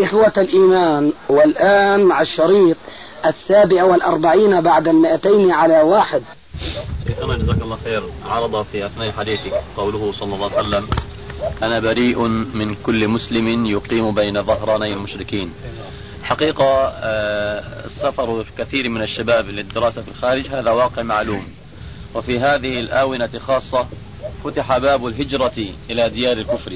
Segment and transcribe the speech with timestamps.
[0.00, 2.76] إخوة الإيمان والآن مع الشريط
[3.26, 6.22] السابع والأربعين بعد المئتين على واحد.
[7.06, 8.02] شيخنا جزاك الله خير.
[8.26, 10.88] عرض في أثناء حديثك قوله صلى الله عليه وسلم
[11.62, 15.52] أنا بريء من كل مسلم يقيم بين ظهراني المشركين.
[16.22, 21.46] حقيقة آه، السفر كثير من الشباب للدراسة في الخارج هذا واقع معلوم.
[22.14, 23.86] وفي هذه الآونة خاصة
[24.44, 26.72] فتح باب الهجرة إلى ديار الكفر.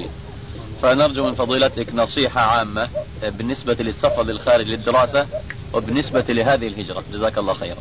[0.81, 2.89] فنرجو من فضيلتك نصيحة عامة
[3.37, 5.27] بالنسبة للسفر للخارج للدراسة
[5.73, 7.03] وبالنسبة لهذه الهجرة.
[7.13, 7.77] جزاك الله خيرا.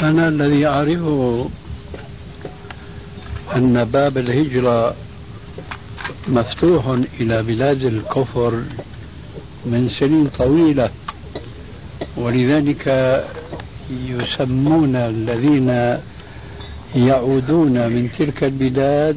[0.00, 1.48] أنا الذي أعرفه
[3.56, 4.94] أن باب الهجرة
[6.28, 6.86] مفتوح
[7.20, 8.62] إلى بلاد الكفر
[9.66, 10.90] من سنين طويلة
[12.16, 12.86] ولذلك
[13.90, 15.98] يسمون الذين
[16.96, 19.16] يعودون من تلك البلاد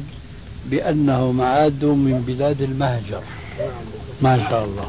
[0.70, 3.22] بأنهم عادوا من بلاد المهجر.
[4.22, 4.86] ما شاء الله.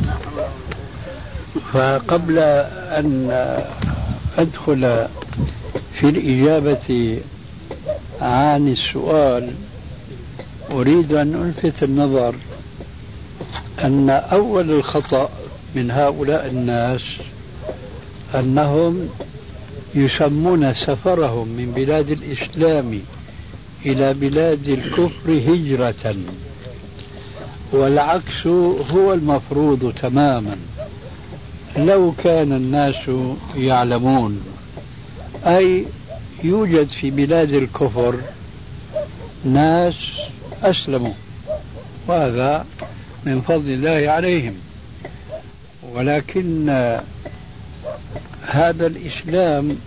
[1.73, 3.31] فقبل أن
[4.37, 5.07] أدخل
[5.99, 7.19] في الإجابة
[8.21, 9.51] عن السؤال
[10.71, 12.35] أريد أن ألفت النظر
[13.83, 15.29] أن أول الخطأ
[15.75, 17.01] من هؤلاء الناس
[18.35, 19.09] أنهم
[19.97, 22.99] يسمون سفرهم من بلاد الإسلام
[23.85, 26.15] إلى بلاد الكفر هجرة.
[27.71, 28.47] والعكس
[28.91, 30.57] هو المفروض تماما.
[31.77, 33.11] لو كان الناس
[33.55, 34.41] يعلمون
[35.45, 35.85] أي
[36.43, 38.15] يوجد في بلاد الكفر
[39.45, 39.95] ناس
[40.63, 41.13] أسلموا
[42.07, 42.65] وهذا
[43.25, 44.53] من فضل الله عليهم.
[45.93, 46.69] ولكن
[48.47, 49.77] هذا الإسلام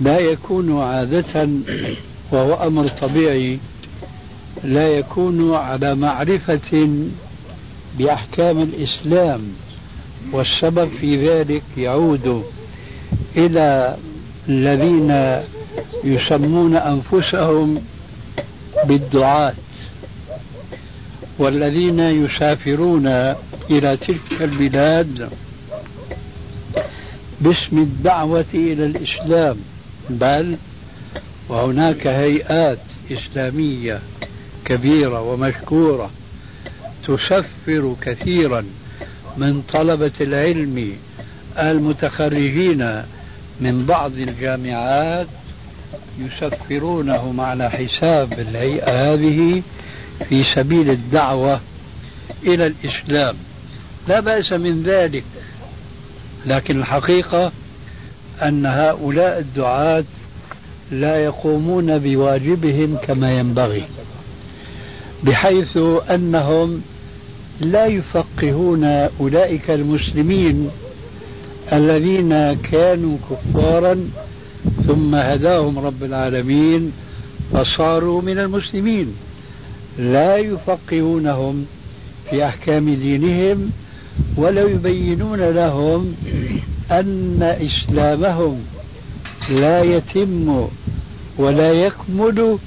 [0.00, 1.48] لا يكون عادة
[2.32, 3.58] وهو أمر طبيعي
[4.64, 6.88] لا يكون على معرفة
[7.98, 9.40] بأحكام الإسلام
[10.32, 12.44] والسبب في ذلك يعود
[13.36, 13.96] إلى
[14.48, 15.40] الذين
[16.04, 17.82] يسمون أنفسهم
[18.84, 19.54] بالدعاة
[21.38, 23.06] والذين يسافرون
[23.70, 25.28] إلى تلك البلاد
[27.44, 29.56] باسم الدعوة إلى الإسلام
[30.10, 30.56] بل
[31.48, 32.78] وهناك هيئات
[33.10, 34.00] إسلامية
[34.64, 36.10] كبيرة ومشكورة
[37.06, 38.64] تسفر كثيرا
[39.36, 40.92] من طلبة العلم
[41.58, 43.02] المتخرجين
[43.60, 45.26] من بعض الجامعات
[46.18, 49.62] يسفرونهم على حساب الهيئة هذه
[50.28, 51.60] في سبيل الدعوة
[52.42, 53.36] إلى الإسلام.
[54.08, 55.24] لا بأس من ذلك.
[56.46, 57.52] لكن الحقيقة
[58.42, 60.04] أن هؤلاء الدعاة
[60.90, 63.84] لا يقومون بواجبهم كما ينبغي
[65.24, 65.78] بحيث
[66.10, 66.82] أنهم
[67.60, 68.84] لا يفقهون
[69.20, 70.70] أولئك المسلمين
[71.72, 74.08] الذين كانوا كفارا
[74.86, 76.92] ثم هداهم رب العالمين
[77.52, 79.14] فصاروا من المسلمين.
[79.98, 81.66] لا يفقهونهم
[82.30, 83.70] في أحكام دينهم
[84.36, 86.14] ولا يبينون لهم
[86.90, 88.64] أن إسلامهم
[89.48, 90.68] لا يتم
[91.38, 92.58] ولا يكمل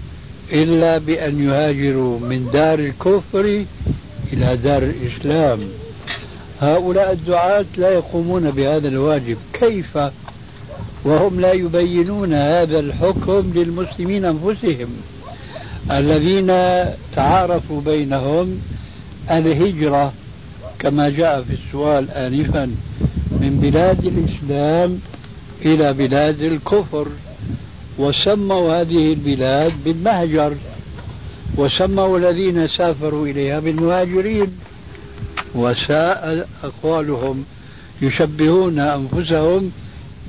[0.53, 3.65] إلا بأن يهاجروا من دار الكفر
[4.33, 5.59] إلى دار الإسلام.
[6.61, 9.37] هؤلاء الدعاة لا يقومون بهذا الواجب.
[9.53, 9.97] كيف؟
[11.05, 14.89] وهم لا يبينون هذا الحكم للمسلمين أنفسهم
[15.91, 16.47] الذين
[17.15, 18.61] تعارفوا بينهم
[19.31, 20.13] الهجرة.
[20.79, 22.65] كما جاء في السؤال انفا
[23.31, 24.99] من بلاد الإسلام
[25.65, 27.07] إلى بلاد الكفر
[27.97, 30.53] وسموا هذه البلاد بالمهجر
[31.57, 34.47] وسموا الذين سافروا إليها بالمهاجرين
[35.55, 37.45] وساء أقوالهم
[38.01, 39.71] يشبهون أنفسهم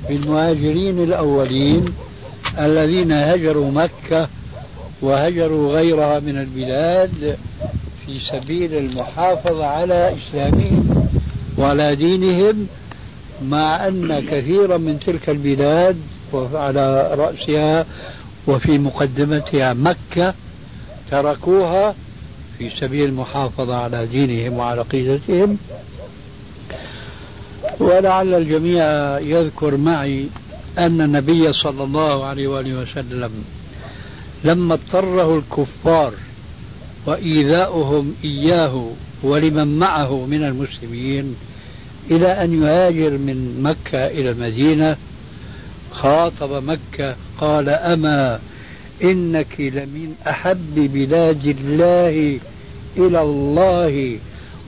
[0.09, 1.85] بالمهاجرين الأولين
[2.59, 4.27] الذين هجروا مكة
[5.01, 7.37] وهجروا غيرها من البلاد
[8.09, 11.07] في سبيل المحافظة على إسلامهم
[11.57, 12.67] وعلى دينهم
[13.43, 15.97] مع أن كثيرا من تلك البلاد
[16.33, 17.85] وعلى رأسها
[18.47, 20.33] وفي مقدمتها مكة
[21.11, 21.95] تركوها
[22.57, 25.57] في سبيل المحافظة على دينهم وعلى عقيدتهم
[27.79, 30.27] ولعل الجميع يذكر معي
[30.77, 33.31] أن النبي صلى الله عليه وآله وسلم
[34.43, 36.13] لما اضطره الكفار
[37.09, 38.91] وإيذاؤهم إياه
[39.23, 41.35] ولمن معه من المسلمين
[42.11, 44.97] إلى أن يهاجر من مكة إلى المدينة.
[45.91, 48.39] خاطب مكة قال أما
[49.03, 52.39] إنك لمن أحب بلاد الله
[52.97, 54.17] إلى الله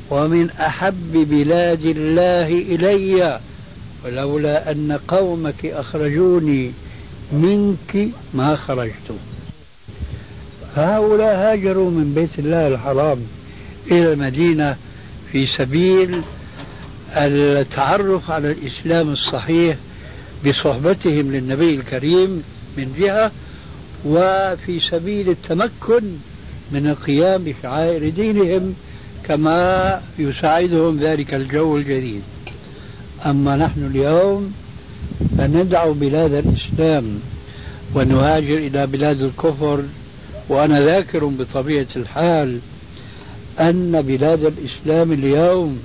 [0.09, 3.39] ومن أحب بلاد الله إلي
[4.05, 6.71] ولولا أن قومك أخرجوني
[7.33, 9.11] منك ما خرجت
[10.75, 13.17] هؤلاء هاجروا من بيت الله الحرام
[13.91, 14.75] إلى المدينة
[15.31, 16.21] في سبيل
[17.15, 19.77] التعرف على الإسلام الصحيح
[20.45, 22.43] بصحبتهم للنبي الكريم
[22.77, 23.31] من جهة
[24.05, 26.03] وفي سبيل التمكن
[26.71, 28.73] من القيام بشعائر دينهم
[29.23, 32.21] كما يساعدهم ذلك الجو الجديد.
[33.25, 34.53] أما نحن اليوم
[35.37, 37.19] فندع بلاد الإسلام
[37.95, 39.83] ونهاجر إلى بلاد الكفر
[40.51, 42.59] وأنا ذاكر بطبيعة الحال
[43.59, 45.79] أن بلاد الإسلام اليوم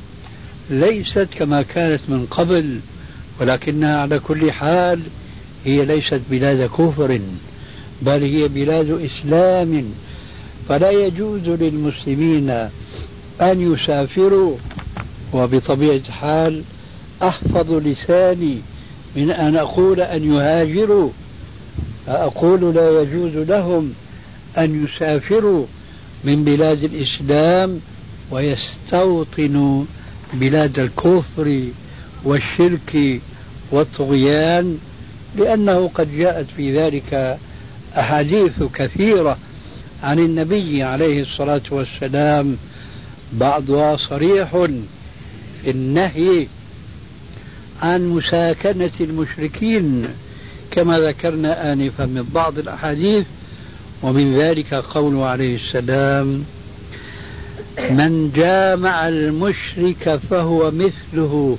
[0.70, 2.80] ليست كما كانت من قبل
[3.40, 5.00] ولكنها على كل حال
[5.64, 7.20] هي ليست بلاد كفر
[8.02, 9.84] بل هي بلاد إسلام.
[10.68, 12.50] فلا يجوز للمسلمين
[13.40, 14.56] أن يسافروا
[15.32, 16.62] وبطبيعة الحال
[17.22, 18.58] أحفظ لساني
[19.16, 21.10] من أن أقول أن يهاجروا.
[22.06, 23.94] فأقول لا يجوز لهم
[24.58, 25.66] أن يسافروا
[26.24, 27.80] من بلاد الإسلام
[28.30, 29.84] ويستوطنوا
[30.34, 31.64] بلاد الكفر
[32.24, 33.20] والشرك
[33.70, 34.78] والطغيان
[35.36, 37.38] لأنه قد جاءت في ذلك
[37.98, 39.38] أحاديث كثيرة
[40.02, 42.56] عن النبي عليه الصلاة والسلام
[43.32, 44.50] بعضها صريح
[45.62, 46.46] في النهي
[47.82, 50.08] عن مساكنة المشركين
[50.70, 53.26] كما ذكرنا آنفا من بعض الأحاديث
[54.02, 56.44] ومن ذلك قوله عليه السلام
[57.90, 61.58] من جامع المشرك فهو مثله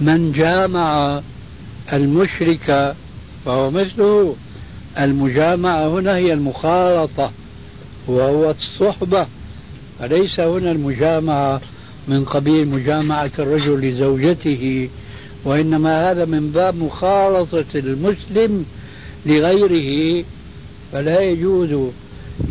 [0.00, 1.20] من جامع
[1.92, 2.94] المشرك
[3.44, 4.36] فهو مثله
[4.98, 7.30] المجامعة هنا هي المخالطة
[8.06, 9.26] وهو الصحبة
[9.98, 11.60] فليس هنا المجامعة
[12.08, 14.88] من قبيل مجامعة الرجل لزوجته؟
[15.44, 18.64] وإنما هذا من باب مخالطة المسلم
[19.26, 20.24] لغيره
[20.92, 21.90] فلا يجوز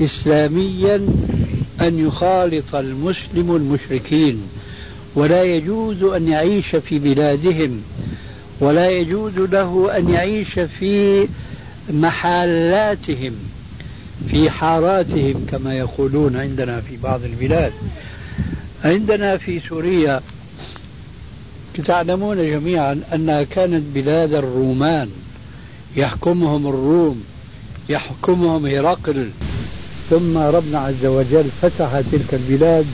[0.02, 0.96] إسلاميا
[1.82, 4.42] أن يخالط المسلم المشركين
[5.16, 7.82] ولا يجوز أن يعيش في بلادهم
[8.60, 11.28] ولا يجوز له أن يعيش في
[11.90, 13.34] محلاتهم
[14.30, 17.74] في حاراتهم كما يقولون عندنا في بعض البلاد.
[18.84, 20.22] عندنا في سوريا
[21.86, 25.10] تعلمون جميعا أنها كانت بلاد الرومان
[25.98, 27.24] يحكمهم الروم
[27.90, 29.32] يحكمهم هرقل
[30.10, 32.88] ثم ربنا عز وجل فتح تلك البلاد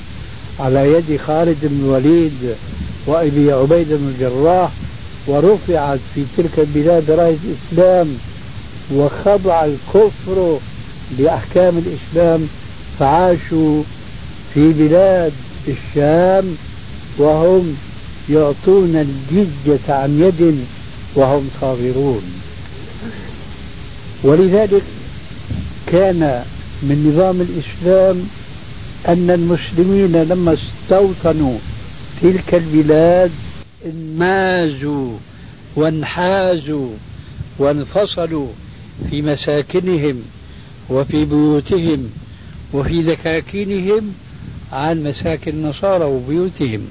[0.59, 2.57] على يد خالد بن الوليد
[3.07, 4.71] وأبي عبيده بن الجراح
[5.27, 8.19] ورفعت في تلك البلاد رايه الإسلام
[8.91, 10.61] وخضع الكفر
[11.11, 12.49] لأحكام الإسلام
[12.99, 13.83] فعاشوا
[14.53, 15.33] في بلاد
[15.67, 16.57] الشام
[17.17, 17.77] وهم
[18.29, 20.67] يعطون الجزية عن يد
[21.15, 22.50] وهم صاغرون.
[24.23, 24.83] ولذلك
[25.87, 26.43] كان
[26.83, 28.27] من نظام الإسلام
[29.07, 31.57] أن المسلمين لما استوطنوا
[32.21, 33.31] تلك البلاد
[33.85, 35.17] انمازوا
[35.75, 36.89] وانحازوا
[37.59, 38.47] وانفصلوا
[39.09, 40.23] في مساكنهم
[40.89, 42.09] وفي بيوتهم
[42.73, 44.13] وفي دكاكينهم
[44.71, 46.81] عن مساكن النصارى وبيوتهم.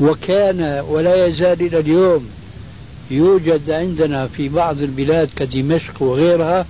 [0.00, 2.28] وكان ولا يزال إلى اليوم
[3.10, 6.66] يوجد عندنا في بعض البلاد كدمشق وغيرها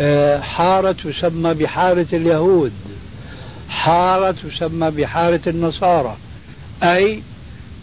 [0.00, 2.72] آه، حارة تسمى بحارة اليهود
[3.68, 6.16] حارة تسمى بحارة النصارى
[6.82, 7.22] أي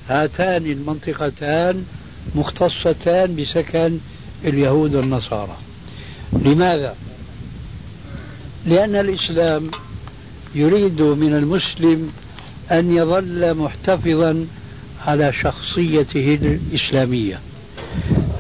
[0.09, 1.85] هاتان المنطقتان
[2.35, 3.99] مختصتان بسكن
[4.45, 5.57] اليهود والنصارى
[6.33, 6.95] لماذا؟
[8.65, 9.71] لأن الإسلام
[10.55, 12.11] يريد من المسلم
[12.71, 14.45] أن يظل محتفظا
[15.07, 17.39] على شخصيته الإسلامية.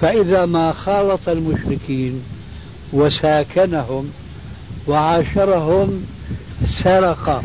[0.01, 2.23] فإذا ما خالط المشركين
[2.93, 4.11] وساكنهم
[4.87, 6.05] وعاشرهم
[6.83, 7.43] سرق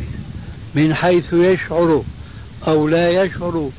[0.74, 2.02] من حيث يشعر
[2.68, 3.70] أو لا يشعر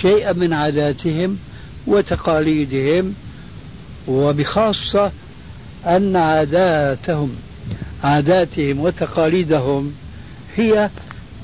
[0.00, 1.38] شيئا من عاداتهم
[1.86, 3.14] وتقاليدهم
[4.08, 5.12] وبخاصة
[5.86, 7.36] أن عاداتهم
[8.04, 9.92] عاداتهم وتقاليدهم
[10.56, 10.90] هي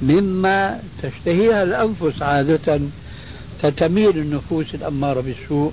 [0.02, 2.80] مما تشتهيها الأنفس عادة
[3.62, 5.72] فتميل النفوس الأمارة بالسوء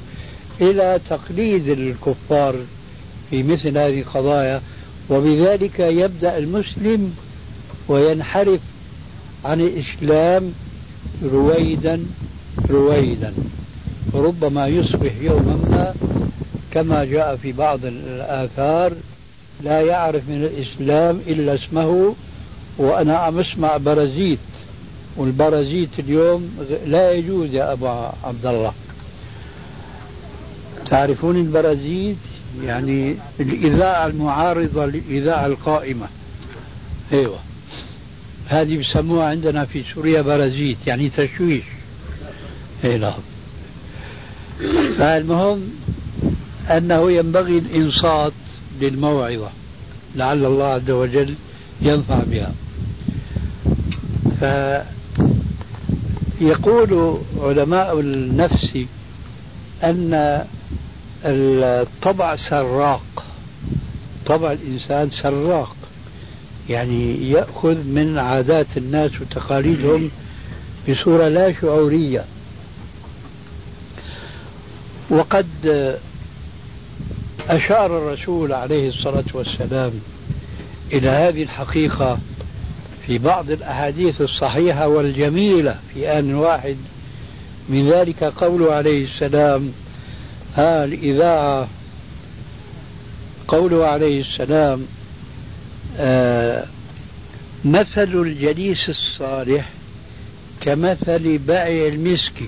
[0.61, 2.55] إلى تقليد الكفار
[3.29, 4.61] في مثل هذه القضايا
[5.09, 7.15] وبذلك يبدأ المسلم
[7.87, 8.59] وينحرف
[9.45, 10.53] عن الإسلام
[11.23, 12.05] رويدا
[12.69, 13.33] رويدا.
[14.13, 15.93] ربما يصبح يوما ما
[16.71, 18.93] كما جاء في بعض الآثار
[19.63, 22.15] لا يعرف من الإسلام إلا اسمه
[22.77, 24.39] وأنا عم أسمع برازيت
[25.17, 27.87] والبرازيت اليوم لا يجوز يا أبو
[28.23, 28.73] عبد الله
[30.89, 32.17] تعرفون البرازيت
[32.63, 36.07] يعني الإذاعة المعارضة للإذاعة القائمة.
[37.13, 37.39] أيوة.
[38.47, 41.63] هذه بسموها عندنا في سوريا برازيت يعني تشويش.
[42.83, 43.19] أي نعم.
[44.97, 45.71] فالمهم
[46.69, 48.33] أنه ينبغي الإنصات
[48.81, 49.49] للموعظة
[50.15, 51.35] لعل الله عز وجل
[51.81, 52.53] ينفع بها.
[56.39, 58.77] فيقول علماء النفس
[59.83, 60.43] أن
[61.25, 63.25] الطبع سراق
[64.25, 65.75] طبع الإنسان سراق.
[66.69, 70.11] يعني يأخذ من عادات الناس وتقاليدهم
[70.89, 72.25] بصورة لا شعورية.
[75.09, 75.47] وقد
[77.49, 79.91] أشار الرسول عليه الصلاة والسلام
[80.93, 82.17] إلى هذه الحقيقة
[83.07, 86.77] في بعض الأحاديث الصحيحة والجميلة في آن واحد
[87.69, 89.71] من ذلك قوله عليه السلام
[90.57, 91.67] ها الإذاعة
[93.47, 94.85] قوله عليه السلام
[95.97, 96.65] آه
[97.65, 99.69] مثل الجليس الصالح
[100.61, 102.43] كمثل بائع المسك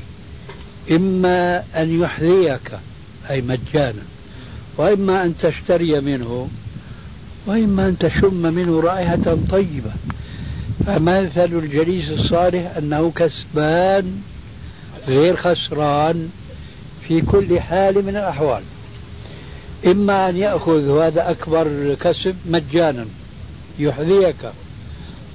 [0.91, 2.71] إما أن يحذيك
[3.29, 4.01] أي مجانا
[4.77, 6.49] وإما أن تشتري منه
[7.45, 9.91] وإما أن تشم منه رائحة طيبة.
[10.85, 14.21] فمثل الجليس الصالح أنه كسبان
[15.07, 16.29] غير خسران
[17.07, 18.63] في كل حال من الأحوال.
[19.85, 23.05] إما أن يأخذ هذا أكبر كسب مجانا
[23.79, 24.51] يحذيك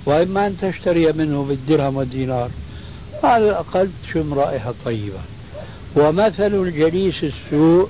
[0.06, 2.50] وإما أن تشتري منه بالدرهم والدينار
[3.24, 5.20] على الأقل تشم رائحة طيبة.
[5.96, 7.88] ومثل الجليس السوء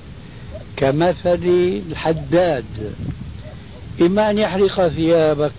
[0.76, 2.94] كمثل الحداد
[4.00, 5.52] إما أن يحرق ثيابك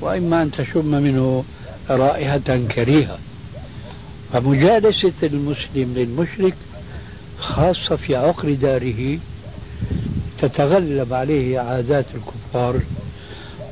[0.00, 1.44] وإما أن تشم منه
[1.90, 3.18] رائحة كريهة.
[4.32, 6.54] فمجالسة المسلم للمشرك
[7.38, 9.18] خاصة في عقر داره
[10.38, 12.80] تتغلب عليه عادات الكفار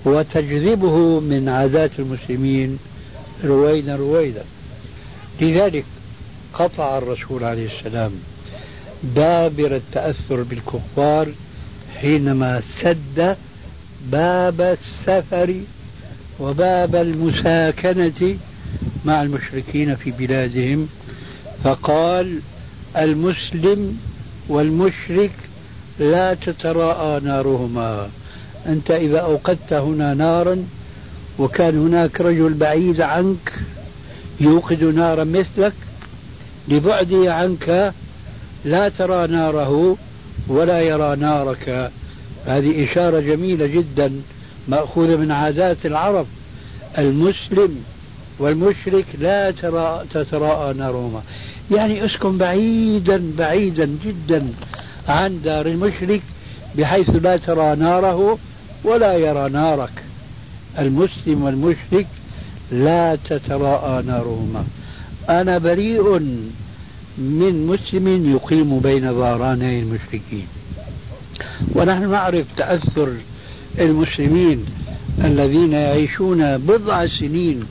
[0.05, 2.79] وتجذبه من عادات المسلمين
[3.45, 4.45] رويدا رويدا.
[5.41, 5.85] لذلك
[6.55, 8.13] قطع الرسول عليه السلام
[9.03, 11.29] دابر التأثر بالكفار
[12.01, 13.37] حينما سد
[14.13, 15.61] باب السفر
[16.41, 18.37] وباب المساكنة
[19.05, 20.89] مع المشركين في بلادهم.
[21.65, 22.41] فقال
[22.97, 23.99] المسلم
[24.49, 25.31] والمشرك
[25.99, 28.09] لا تتراءى نارهما.
[28.67, 30.67] أنت إذا أوقدت هنا نارا
[31.39, 33.53] وكان هناك رجل بعيد عنك
[34.41, 35.75] يوقد نارا مثلك
[36.69, 37.95] لبعده عنك
[38.65, 39.97] لا ترى ناره
[40.49, 41.91] ولا يرى نارك.
[42.47, 44.13] هذه إشارة جميلة جدا
[44.69, 46.27] مأخوذة من عادات العرب
[46.99, 47.85] المسلم
[48.39, 51.23] والمشرك لا ترى تتراءى نارهما
[51.71, 54.49] يعني اسكن بعيدا بعيدا جدا
[55.09, 56.23] عن دار المشرك
[56.79, 58.39] بحيث لا ترى ناره
[58.85, 60.05] ولا يرى نارك.
[60.79, 62.07] المسلم والمشرك
[62.73, 64.65] لا تتراءى نارهما
[65.29, 66.19] أنا بريء
[67.19, 70.47] من مسلم يقيم بين ظهراني المشركين.
[71.75, 73.13] ونحن نعرف تأثر
[73.79, 74.65] المسلمين
[75.25, 77.65] الذين يعيشون بضع سنين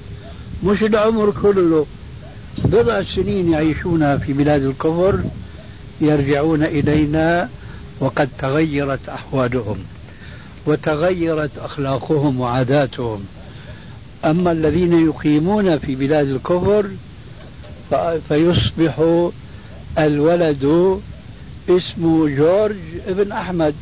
[0.64, 1.86] مش العمر كله
[2.66, 5.20] بضع سنين يعيشون في بلاد الكفر
[6.02, 7.50] يرجعون إلينا
[8.00, 9.78] وقد تغيرت أحوالهم
[10.66, 13.26] وتغيرت أخلاقهم وعاداتهم.
[14.26, 16.86] أما الذين يقيمون في بلاد الكفر
[18.30, 19.20] فيصبح
[20.00, 21.00] الولد
[21.70, 22.76] اسمه جورج
[23.08, 23.76] ابن أحمد.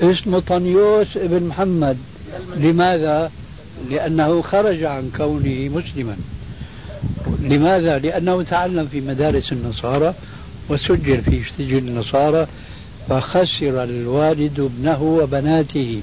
[0.00, 1.96] اسمه طنيوس ابن محمد
[2.56, 3.30] لماذا؟
[3.90, 6.16] لأنه خرج عن كونه مسلما
[7.42, 10.14] لماذا؟ لأنه تعلم في مدارس النصارى
[10.68, 12.46] وسجل في سجن النصارى
[13.08, 16.00] فخسر الوالد ابنه وبناته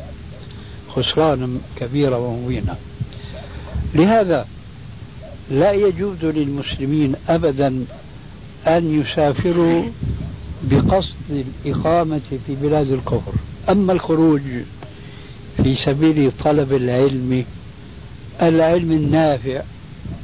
[0.90, 2.76] خسرانا كبيرا ومبينا
[3.96, 4.48] لهذا
[5.52, 7.86] لا يجوز للمسلمين ابدا
[8.68, 9.84] أن يسافروا
[10.64, 13.34] بقصد الإقامة في بلاد الكفر.
[13.70, 14.42] أما الخروج
[15.58, 17.46] في سبيل طلب العلم
[18.42, 19.62] العلم النافع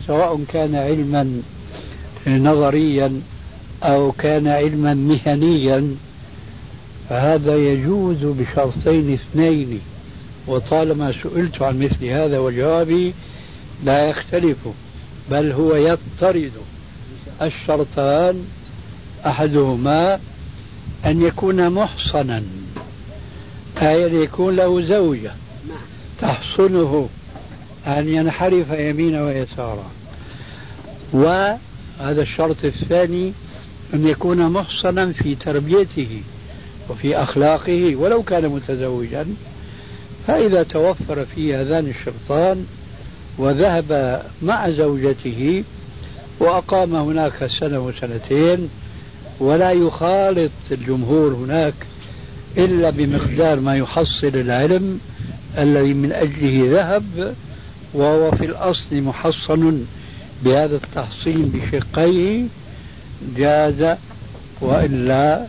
[0.07, 1.41] سواء كان علما
[2.27, 3.21] نظريا
[3.83, 5.95] أو كان علما مهنيا
[7.09, 9.79] فهذا يجوز بشرطين اثنين.
[10.47, 13.13] وطالما سئلت عن مثل هذا وجوابي
[13.83, 14.57] لا يختلف
[15.31, 16.51] بل هو يضطرد
[17.41, 18.45] الشرطان
[19.25, 20.19] أحدهما
[21.05, 22.43] أن يكون محصنا
[23.81, 25.31] أي أن يكون له زوجة.
[26.19, 27.09] تحصنه
[27.87, 29.91] أن ينحرف يمينا ويسارا
[31.13, 33.33] وهذا الشرط الثاني
[33.93, 36.21] أن يكون محصنا في تربيته
[36.89, 39.25] وفي أخلاقه ولو كان متزوجا.
[40.27, 42.65] فإذا توفر فيه هذان الشرطان
[43.37, 45.63] وذهب مع زوجته
[46.39, 48.69] وأقام هناك سنة وسنتين
[49.39, 51.73] ولا يخالط الجمهور هناك
[52.57, 54.99] إلا بمقدار ما يحصل العلم
[55.57, 57.35] الذي من أجله ذهب
[57.93, 59.85] وهو في الأصل محصن
[60.43, 62.45] بهذا التحصين بشقيه
[63.37, 63.97] جاز
[64.61, 65.45] وإلا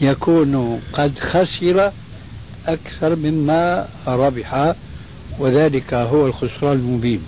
[0.00, 1.92] يكون قد خسر
[2.66, 4.74] أكثر مما ربح
[5.38, 7.22] وذلك هو الخسران المبين.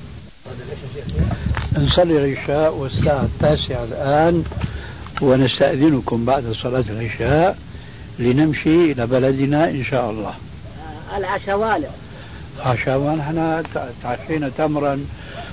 [1.78, 4.44] نصلي العشاء والساعة التاسعة الآن.
[5.22, 7.58] ونستأذنكم بعد صلاة العشاء
[8.18, 10.34] لنمشي إلى بلدنا إن شاء الله.
[11.16, 11.56] العشاء
[12.56, 13.62] والد عشاء ونحن
[14.02, 15.06] تعشينا تمرا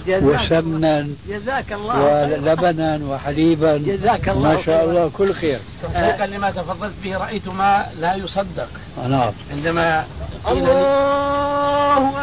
[0.08, 3.78] وسمنا جزاك الله ولبنا وحليبا.
[3.78, 5.60] جزاك الله ما شاء الله كل خير.
[5.84, 8.68] تصديقا لما تفضلت به رأيت ما لا يصدق.
[9.10, 9.32] نعم.
[9.52, 10.06] عندما
[10.48, 10.74] الله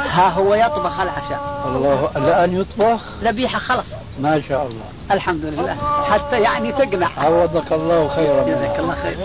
[0.06, 1.62] ها هو يطبخ العشاء.
[1.66, 3.86] الله الان يطبخ؟ ذبيحه خلص.
[4.20, 4.84] ما شاء الله.
[5.10, 5.76] الحمد لله.
[6.04, 7.08] حتى يعني تقنع.
[7.18, 8.42] عوضك الله خيرا.
[8.44, 9.16] جزاك الله خير.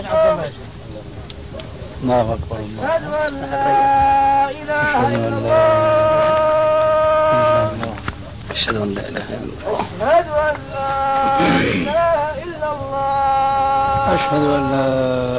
[2.02, 5.66] الله أكبر الله أشهد أن لا إله إلا الله.
[8.50, 9.16] أشهد أن لا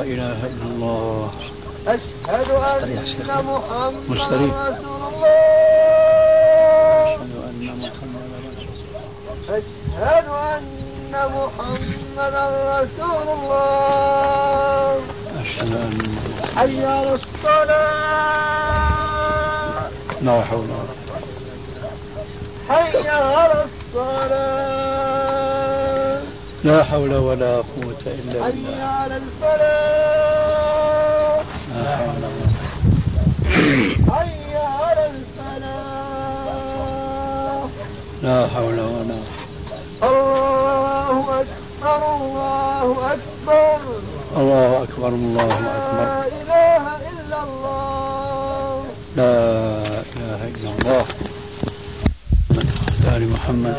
[0.01, 1.31] إله إلا الله.
[1.87, 2.89] أشهد أن
[3.45, 5.37] محمد مستريح رسول الله.
[7.15, 9.03] أشهد أن محمدا رسول الله.
[9.57, 12.35] أشهد أن محمد
[12.77, 13.57] رسول الله.
[14.57, 15.16] أشهد أن
[15.57, 17.87] حي على الصلاة.
[20.21, 20.95] لا حول ولا
[22.69, 25.07] حي على الصلاة.
[26.63, 28.83] لا حول ولا قوة إلا حي بالله.
[28.83, 29.57] على الفلاح.
[31.75, 32.49] لا حول ولا
[34.13, 35.97] حي على الفلاح.
[38.23, 39.19] لا حول ولا
[40.03, 43.79] الله أكبر الله أكبر.
[44.37, 48.83] الله أكبر الله لا أكبر إله إلا الله.
[49.15, 49.33] لا
[50.15, 51.05] إله إلا الله.
[53.15, 53.77] آل محمد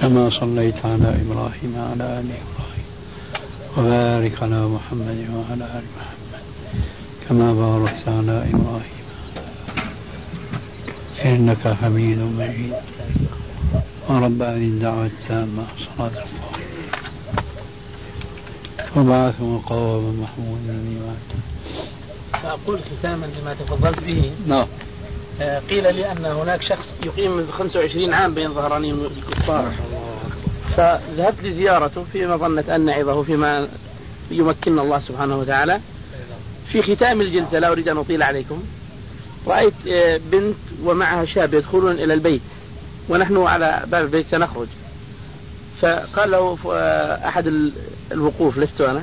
[0.00, 2.86] كما صليت على إبراهيم وعلى آل إبراهيم.
[3.76, 6.42] وبارك على محمد وعلى آل محمد
[7.28, 8.96] كما باركت على إبراهيم
[11.24, 12.74] إنك حميد مجيد.
[14.08, 15.64] ورب هذه الدعوة التامة.
[15.98, 16.55] صلاة الظهر
[18.96, 21.38] وبعث مقاما محمودا ميماتا
[22.42, 24.32] فأقول ختاما لما تفضلت به.
[24.46, 24.66] نعم.
[25.40, 29.72] آه، قيل لي أن هناك شخص يقيم من 25 عام بين ظهراني الكفار.
[30.76, 33.68] فذهبت لزيارته في مظنة أن نعظه فيما
[34.30, 35.80] يمكننا الله سبحانه وتعالى.
[36.72, 38.62] في ختام الجلسة لا أريد أن أطيل عليكم.
[39.46, 42.42] رأيت آه، بنت ومعها شاب يدخلون إلى البيت.
[43.08, 44.68] ونحن على باب البيت سنخرج.
[45.80, 47.72] فقال له آه، أحد ال-
[48.12, 49.02] الوقوف لست أنا.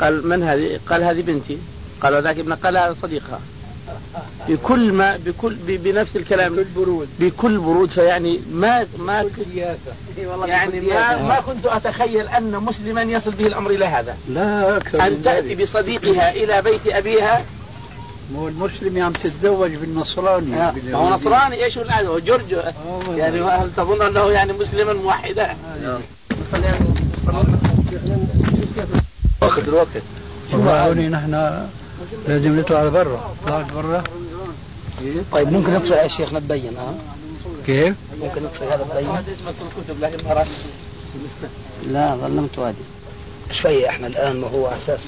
[0.00, 1.58] قال من هذه؟ قال هذه بنتي.
[2.00, 3.40] قال وذاك ابن قال هذا صديقها
[4.48, 6.52] بكل ما بكل بنفس الكلام.
[6.54, 7.08] بكل برود.
[7.20, 9.30] بكل برود فيعني ما ما
[10.46, 14.16] يعني ما ما كنت أتخيل أن مسلما يصل به الأمر إلى هذا.
[14.28, 15.54] لا أن تأتي.
[15.54, 17.44] بصديقها إلى بيت أبيها
[18.32, 22.56] مو المسلم عم تتزوج بالنصراني ما هو نصراني إيش هو جورج
[23.16, 25.56] يعني هل تظن أنه يعني مسلما موحدا؟
[29.42, 29.88] واخذ الوقت.
[30.52, 31.68] هوني نحن
[32.28, 34.04] لازم نطلع برا طلعت برا
[35.32, 36.94] طيب ممكن نطفئ يا شيخ نبين ها؟
[37.66, 40.48] كيف؟ ممكن نطفئ هذا تبين هذا اسمه في الكتب لكن ما رأيت.
[41.86, 42.76] لا ظلمت وادي.
[43.52, 45.00] شوية إحنا الآن ما هو أساس.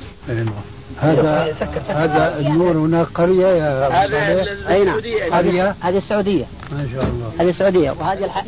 [1.01, 1.55] هذا
[1.89, 4.99] هذا النور هناك قرية يا هذا نعم.
[4.99, 5.25] السعودية.
[5.31, 6.45] قرية؟ هذه السعودية.
[6.73, 7.33] ما شاء الله.
[7.41, 7.91] هذه السعودية.
[7.91, 8.45] وهذه الح...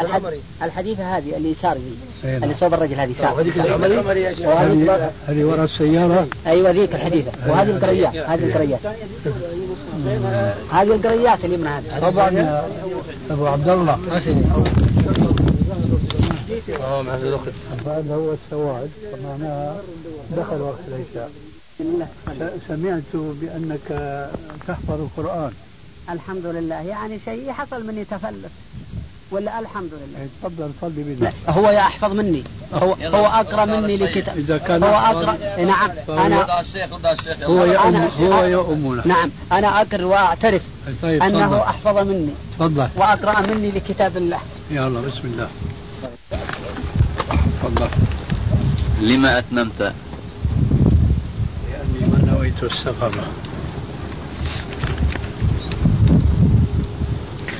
[0.00, 0.22] الحد...
[0.62, 1.80] الحديثة هذه اللي دي
[2.24, 2.42] إيه نعم.
[2.44, 4.22] اللي صوب الرجل هذه يسار العمري.
[4.22, 4.46] يا شيخ.
[4.46, 6.26] وهذه هذه هذه وراء السيارة.
[6.46, 7.30] أيوه ذيك الحديثة.
[7.48, 8.80] وهذه القريات هذه القريات
[10.72, 12.00] هذه القريات اللي من هذه.
[12.00, 12.68] طبعا يا
[13.30, 13.98] أبو عبد الله.
[16.80, 17.14] آه مع
[17.86, 19.76] هذا هو السواد فمعناها
[20.36, 21.30] دخل وقت العشاء.
[22.68, 23.88] سمعت بأنك
[24.68, 25.52] تحفظ القرآن.
[26.10, 26.80] الحمد لله.
[26.80, 28.50] يعني شيء حصل مني تفلت
[29.30, 30.20] ولا الحمد لله.
[30.20, 32.44] إيه، تفضل صلي بالله هو يحفظ مني.
[32.74, 34.38] هو هو أقرأ مني لكتاب.
[34.38, 35.90] إذا كان هو اقرا نعم.
[36.08, 36.60] أنا
[37.42, 37.96] هو يؤم
[38.32, 39.02] هو يؤمنا.
[39.06, 39.30] نعم.
[39.52, 40.62] أنا اقر وأعترف
[41.02, 42.34] طيب أنه أحفظ مني.
[42.58, 42.88] تفضل.
[42.96, 44.40] وأقرأ مني لكتاب الله.
[44.70, 45.48] يلا بسم الله.
[47.64, 47.88] تفضل.
[49.00, 49.80] لما أتممت؟
[51.70, 53.12] لأني ما نويت السفر.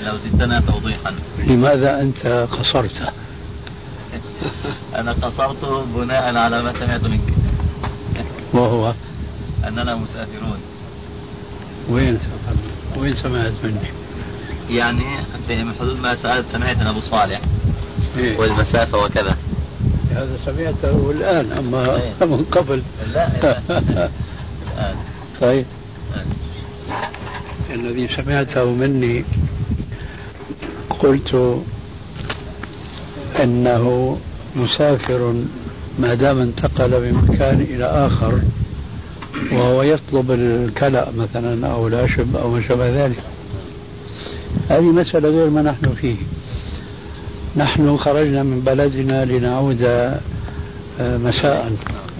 [0.04, 1.14] لو زدتنا توضيحا.
[1.46, 3.12] لماذا أنت قصرت؟
[4.98, 5.64] أنا قصرت
[5.94, 7.34] بناء على ما سمعت منك.
[8.52, 8.94] وهو؟
[9.64, 10.58] أننا مسافرون.
[11.88, 12.18] وين
[12.96, 13.90] وين سمعت مني؟
[14.70, 17.40] يعني في حدود ما سألت سمعت أبو صالح.
[18.18, 19.36] إيه؟ والمسافة وكذا.
[20.14, 22.83] هذا سمعته الآن أما إيه؟ من قبل.
[23.12, 23.29] لا.
[24.79, 24.96] الآن.
[25.40, 25.64] طيب.
[27.70, 29.24] الذي سمعته مني
[30.90, 31.62] قلت
[33.42, 34.18] أنه
[34.57, 35.35] مسافر
[35.98, 38.40] ما دام انتقل من مكان إلى آخر
[39.53, 43.22] وهو يطلب الكلأ مثلا أو العشب أو ما شابه ذلك.
[44.68, 46.16] هذه مسألة غير ما نحن فيه.
[47.56, 50.20] نحن خرجنا من بلدنا لنعود آه،
[51.00, 51.72] مساء.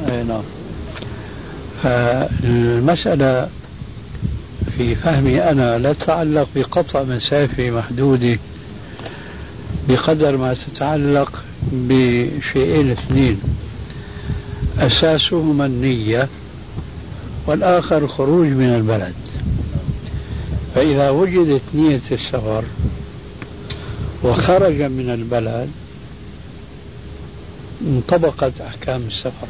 [0.09, 0.43] نعم.
[1.83, 3.49] فالمسألة
[4.77, 8.39] في فهمي أنا لا تتعلق بقطع مسافة محدودة
[9.89, 11.43] بقدر ما تتعلق
[11.73, 13.41] بشيئين اثنين.
[14.79, 16.29] أساسهما النية
[17.47, 19.15] والآخر الخروج من البلد.
[20.75, 22.65] فإذا وجدت نية السفر
[24.25, 25.71] وخرج من البلد
[27.87, 29.47] انطبقت أحكام السفر.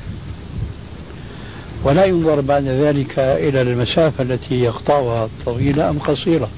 [1.84, 6.48] ولا ينظر بعد ذلك إلى المسافة التي يقطعها طويلة أم قصيرة.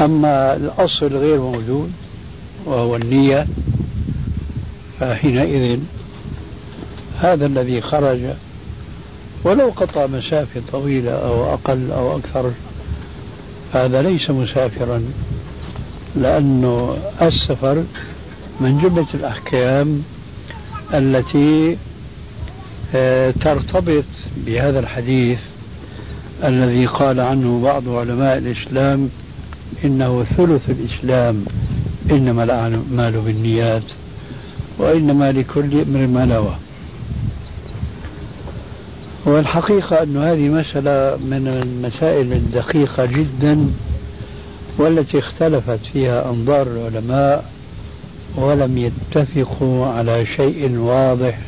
[0.00, 1.92] أما الأصل غير موجود
[2.64, 3.46] وهو النية
[5.00, 5.80] فحينئذ
[7.18, 8.20] هذا الذي خرج
[9.44, 12.52] ولو قطع مسافة طويلة أو أقل أو أكثر
[13.72, 15.02] هذا ليس مسافرا.
[16.16, 17.84] لأنه السفر
[18.60, 20.02] من جملة الأحكام
[20.94, 21.76] التي
[22.94, 24.04] آه، ترتبط
[24.46, 25.38] بهذا الحديث
[26.44, 29.10] الذي قال عنه بعض علماء الإسلام
[29.84, 31.44] إنه ثلث الإسلام
[32.10, 33.82] إنما الأعمال بالنيات
[34.78, 36.56] وإنما لكل امرئ ما نوى.
[39.24, 43.66] والحقيقة أن هذه مسألة من المسائل الدقيقة جدا
[44.78, 47.44] والتي اختلفت فيها أنظار العلماء
[48.36, 51.38] ولم يتفقوا على شيء واضح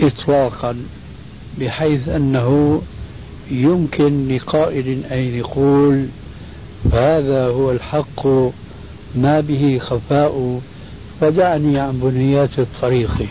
[0.00, 0.76] إطلاقا
[1.60, 2.82] بحيث أنه
[3.50, 6.06] يمكن لقائل أن يقول
[6.92, 8.26] هذا هو الحق
[9.14, 10.60] ما به خفاء
[11.20, 13.26] فدعني عن بنيات الطريق.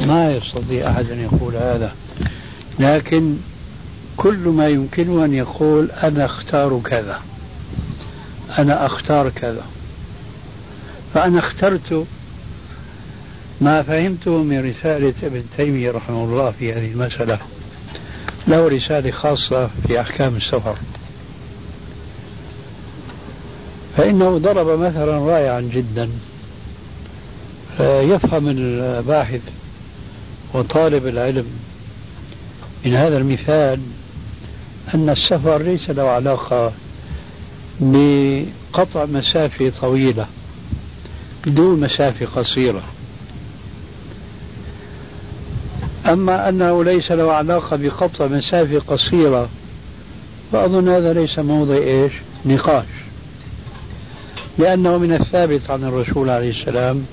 [0.00, 1.92] ما يستطيع أحد أن يقول هذا.
[2.78, 3.36] لكن
[4.16, 7.18] كل ما يمكنه أن يقول أنا أختار كذا.
[8.58, 9.64] أنا أختار كذا.
[11.14, 12.06] فأنا اخترت
[13.60, 17.38] ما فهمته من رسالة ابن تيمية رحمه الله في هذه المسألة.
[18.48, 20.76] له رسالة خاصة في أحكام السفر.
[23.96, 26.10] فإنه ضرب مثلا رائعا جدا.
[27.80, 29.40] يفهم الباحث
[30.54, 31.46] وطالب العلم
[32.84, 33.80] من هذا المثال
[34.94, 36.72] أن السفر ليس له علاقة
[37.80, 40.26] بقطع مسافة طويلة
[41.46, 42.82] بدون مسافة قصيرة.
[46.06, 49.48] أما أنه ليس له علاقة بقطع مسافة قصيرة
[50.52, 52.12] فأظن هذا ليس موضع إيش؟
[52.46, 52.86] نقاش.
[54.58, 57.04] لأنه من الثابت عن الرسول عليه السلام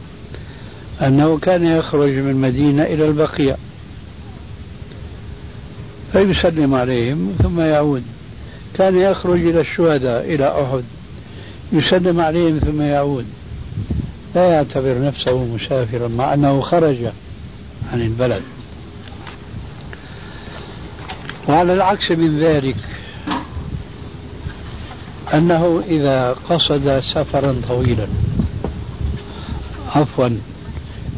[1.01, 3.55] أنه كان يخرج من المدينة إلى البقيع
[6.11, 8.03] فيسلم عليهم ثم يعود.
[8.77, 10.83] كان يخرج إلى الشهداء إلى أحد
[11.71, 13.25] يسلم عليهم ثم يعود.
[14.35, 16.97] لا يعتبر نفسه مسافرا مع أنه خرج
[17.93, 18.43] عن البلد.
[21.47, 22.75] وعلى العكس من ذلك
[25.33, 28.07] أنه إذا قصد سفرا طويلا
[29.95, 30.29] عفوا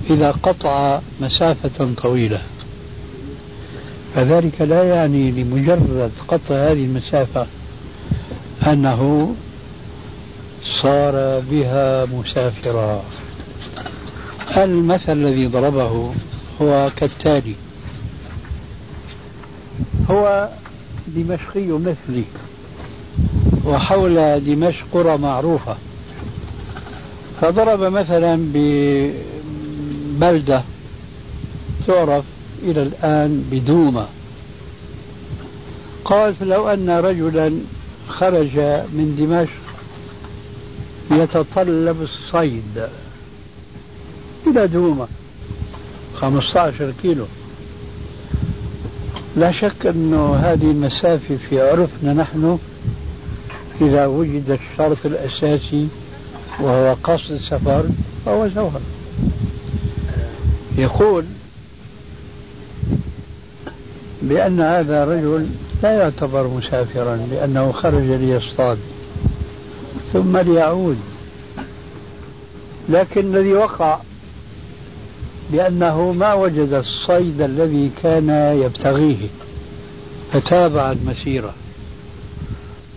[0.09, 2.41] إذا قطع مسافة طويلة
[4.17, 7.47] فذلك لا يعني لمجرد قطع هذه المسافة
[8.67, 9.33] أنه
[10.81, 13.03] صار بها مسافرا.
[14.57, 16.13] المثل الذي ضربه
[16.61, 17.55] هو كالتالي.
[20.09, 20.49] هو
[21.07, 22.23] دمشقي مثلي
[23.65, 25.75] وحول دمشق قرى معروفة.
[27.41, 28.51] فضرب مثلا
[30.19, 30.63] ببلدة
[31.87, 32.23] تعرف
[32.63, 34.07] إلى الآن بدومة
[36.05, 37.59] قال فلو أن رجلا
[38.07, 38.57] خرج
[38.93, 39.67] من دمشق
[41.11, 42.87] يتطلب الصيد
[44.47, 45.07] إلى دومة
[46.15, 47.25] 15 كيلو.
[49.37, 52.59] لا شك أنه هذه المسافة في عرفنا نحن
[53.81, 55.87] إذا وجد الشرط الأساسي
[56.59, 57.85] وهو قصد السفر
[58.25, 58.81] فهو سفر
[60.77, 61.25] يقول
[64.21, 65.47] بأن هذا الرجل
[65.83, 68.77] لا يعتبر مسافرا لأنه خرج ليصطاد
[70.13, 70.97] ثم ليعود.
[72.89, 73.99] لكن الذي وقع
[75.51, 78.29] بأنه ما وجد الصيد الذي كان
[78.61, 79.27] يبتغيه
[80.33, 81.53] فتابع المسيرة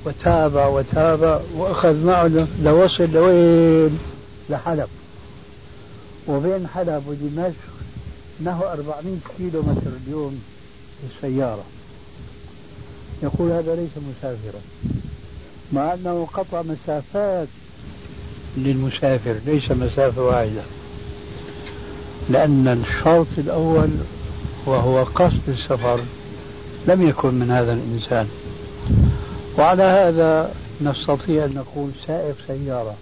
[0.04, 3.98] وتابع وتابع وأخذ معه لوصل لوين؟
[4.50, 4.88] لحلب.
[6.28, 7.79] وبين حلب ودمشق.
[8.44, 10.42] نحو 400 كيلو متر اليوم
[11.02, 11.64] بالسيارة
[13.22, 14.60] يقول هذا ليس مسافرا
[15.72, 17.48] مع أنه قطع مسافات
[18.56, 20.62] للمسافر ليس مسافة واحدة.
[22.30, 23.90] لأن الشرط الأول
[24.66, 26.00] وهو قصد السفر
[26.86, 28.28] لم يكن من هذا الإنسان.
[29.58, 32.94] وعلى هذا نستطيع أن نقول سائق سيارة.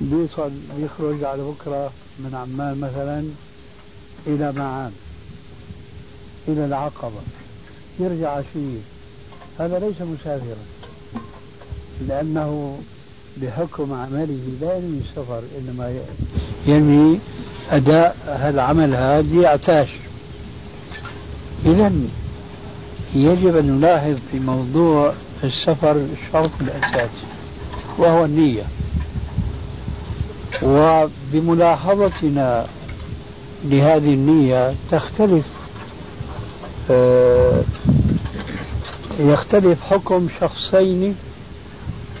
[0.00, 3.24] بيصل بيخرج على بكرة من عمان مثلا
[4.26, 4.92] إلى معان
[6.48, 7.20] إلى العقبة.
[8.00, 8.80] يرجع عشية
[9.58, 10.64] هذا ليس مسافرا.
[12.08, 12.78] لأنه
[13.36, 16.00] بحكم عمله لا ينوي السفر إنما
[16.66, 17.18] ينوي
[17.70, 19.88] أداء هالعمل هذا ليعتاش
[21.64, 21.92] إذا
[23.14, 25.12] يجب أن نلاحظ في موضوع
[25.44, 27.24] السفر الشرط الأساسي
[27.98, 28.64] وهو النية.
[30.62, 32.66] وبملاحظتنا
[33.64, 35.44] لهذه النية تختلف
[36.90, 37.62] آه،
[39.20, 41.16] يختلف حكم شخصين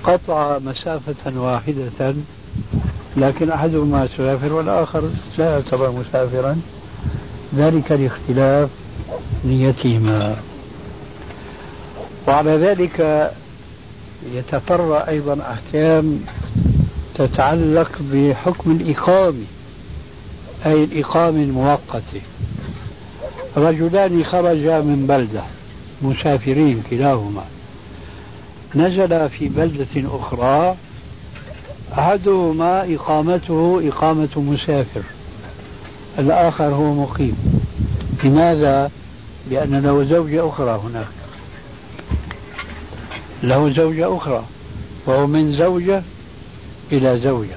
[0.04, 2.14] قطع مسافة واحدة
[3.16, 5.02] لكن أحدهما مسافر والآخر
[5.38, 6.60] لا يعتبر مسافرا
[7.54, 8.70] ذلك لاختلاف
[9.44, 10.36] نيتهما.
[12.28, 13.30] وعلى ذلك
[14.34, 16.20] يتفرع أيضا أحكام
[17.14, 19.44] تتعلق بحكم الإقامة.
[20.66, 22.20] أي الإقامة المؤقتة.
[23.56, 25.42] رجلان خرجا من بلدة
[26.02, 27.44] مسافرين كلاهما.
[28.74, 30.76] نزل في بلدة أخرى
[31.98, 35.02] أحدهما إقامته إقامة مسافر
[36.18, 37.36] الآخر هو مقيم.
[38.24, 38.90] لماذا؟
[39.50, 41.06] لأن له زوجة أخرى هناك.
[43.42, 44.44] له زوجة أخرى
[45.06, 46.02] وهو من زوجة
[46.92, 47.56] إلى زوجة.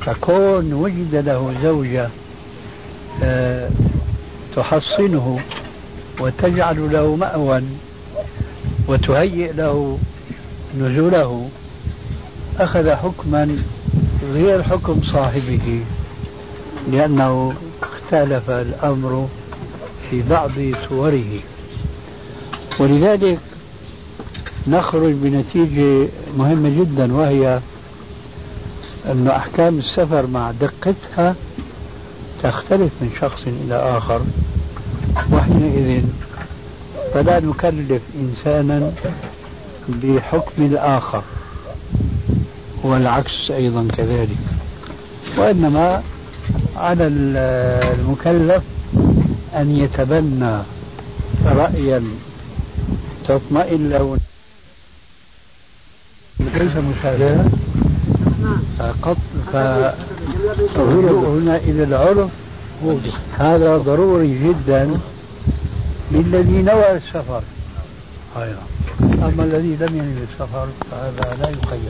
[0.00, 2.08] فكون وجد له زوجة
[3.22, 3.70] آه،
[4.56, 5.40] تحصنه
[6.20, 7.62] وتجعل له مأوى
[8.88, 9.98] وتهيئ له
[10.80, 11.48] نزوله
[12.58, 13.58] أخذ حكما
[14.32, 15.80] غير حكم صاحبه
[16.92, 19.28] لأنه اختلف الأمر
[20.10, 20.50] في بعض
[20.88, 21.40] صوره.
[22.80, 23.38] ولذلك
[24.66, 27.60] نخرج بنتيجة مهمة جدا وهي
[29.06, 31.34] أن أحكام السفر مع دقتها
[32.42, 34.22] تختلف من شخص إلى آخر
[35.32, 36.02] وحينئذ
[37.14, 38.92] فلا نكلف إنسانا
[39.88, 41.22] بحكم الآخر
[42.82, 44.36] والعكس أيضا كذلك.
[45.36, 46.02] وإنما
[46.76, 48.62] على المكلف
[49.56, 50.58] أن يتبنى
[51.44, 52.04] رأيا
[53.24, 54.18] تطمئن له.
[56.40, 57.44] ليس مشاهدة
[59.02, 59.16] قط
[59.52, 62.30] فالرجوع هنا إلى العرف.
[63.38, 64.98] هذا ضروري جدا
[66.12, 67.42] للذي نوى السفر.
[68.36, 68.62] أيضا
[69.02, 71.80] أما الذي لم ينوي السفر فهذا لا يقيد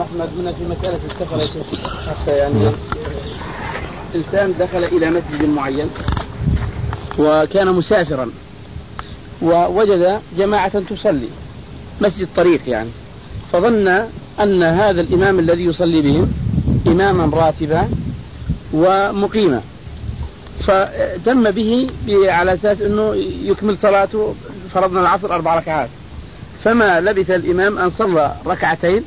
[0.00, 1.62] نحن هنا في مسألة السفر
[2.10, 2.70] حتى يعني
[4.14, 5.90] إنسان دخل إلى مسجد معين
[7.18, 8.30] وكان مسافرا
[9.42, 11.28] ووجد جماعة تصلي
[12.00, 12.90] مسجد طريق يعني
[13.52, 14.02] فظن
[14.42, 16.32] أن هذا الإمام الذي يصلي بهم
[16.86, 17.88] إماما راتبا
[18.72, 19.60] ومقيما.
[20.60, 24.34] فتم به على أساس أنه يكمل صلاته
[24.74, 25.88] فرضنا العصر أربع ركعات.
[26.64, 29.02] فما لبث الإمام أن صلى ركعتين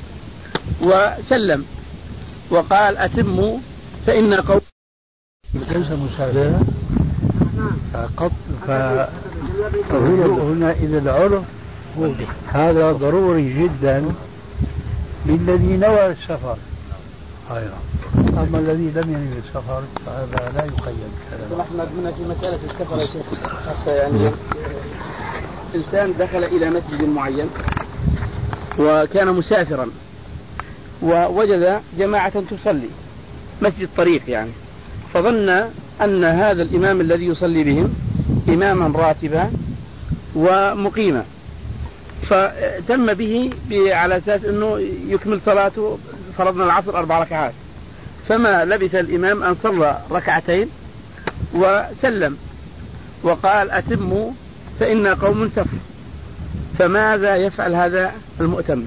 [0.82, 1.65] وسلم.
[2.52, 3.58] وقال أتموا
[4.08, 4.62] فإن قوم
[5.54, 6.60] ليس مساواة
[7.93, 8.32] فقط
[8.67, 11.43] فالرجوع هنا إلى العرف
[12.48, 14.06] هذا ضروري جدا.
[15.25, 16.57] للذي نوى السفر.
[17.51, 17.77] أيوة.
[18.17, 23.25] أما الذي لم ينوي السفر فهذا لا يقيد أحمد هنا في مسألة السفر يا شيخ.
[23.65, 24.31] خاصة يعني
[25.75, 27.49] إنسان دخل إلى مسجد معين
[28.79, 29.88] وكان مسافرا
[31.01, 32.89] ووجد جماعة تصلي
[33.62, 34.51] مسجد طريق يعني.
[35.13, 35.49] فظن
[36.01, 37.93] أن هذا الإمام الذي يصلي بهم
[38.49, 39.51] إماما راتبا
[40.36, 41.23] ومقيما.
[42.29, 45.97] فتم به على أساس أنه يكمل صلاته
[46.38, 47.53] فرضنا العصر أربع ركعات.
[48.27, 50.69] فما لبث الإمام أن صلى ركعتين
[51.53, 52.38] وسلم.
[53.23, 54.31] وقال أتموا
[54.79, 55.77] فإن قوم سفر
[56.79, 58.83] فماذا يفعل هذا المؤتم؟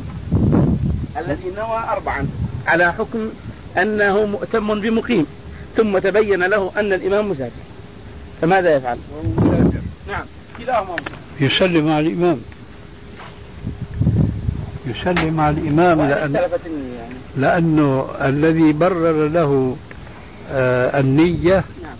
[1.18, 2.26] الذي نوى أربعا.
[2.66, 3.30] على حكم
[3.78, 5.26] أنه مؤتم بمقيم.
[5.76, 7.62] ثم تبين له أن الإمام مسافر.
[8.42, 8.98] فماذا يفعل؟
[10.08, 10.24] نعم
[10.58, 10.96] كلاهما.
[11.40, 12.40] يسلم على الإمام.
[14.86, 17.14] يسلم مع الإمام لأن يعني.
[17.36, 19.76] لأنه الذي برر له
[20.50, 21.96] آه النية نعم.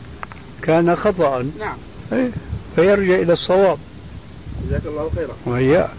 [0.63, 1.51] كان خطأ.
[1.59, 1.77] نعم.
[2.13, 2.31] إيه،
[2.77, 3.79] فيرجع إلى الصواب.
[4.69, 5.35] جزاك الله خيرا.
[5.47, 5.91] وإياك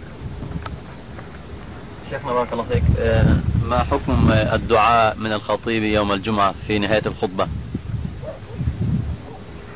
[2.10, 3.36] شيخنا بارك الله فيك آه،
[3.68, 7.48] ما حكم الدعاء من الخطيب يوم الجمعة في نهاية الخطبة؟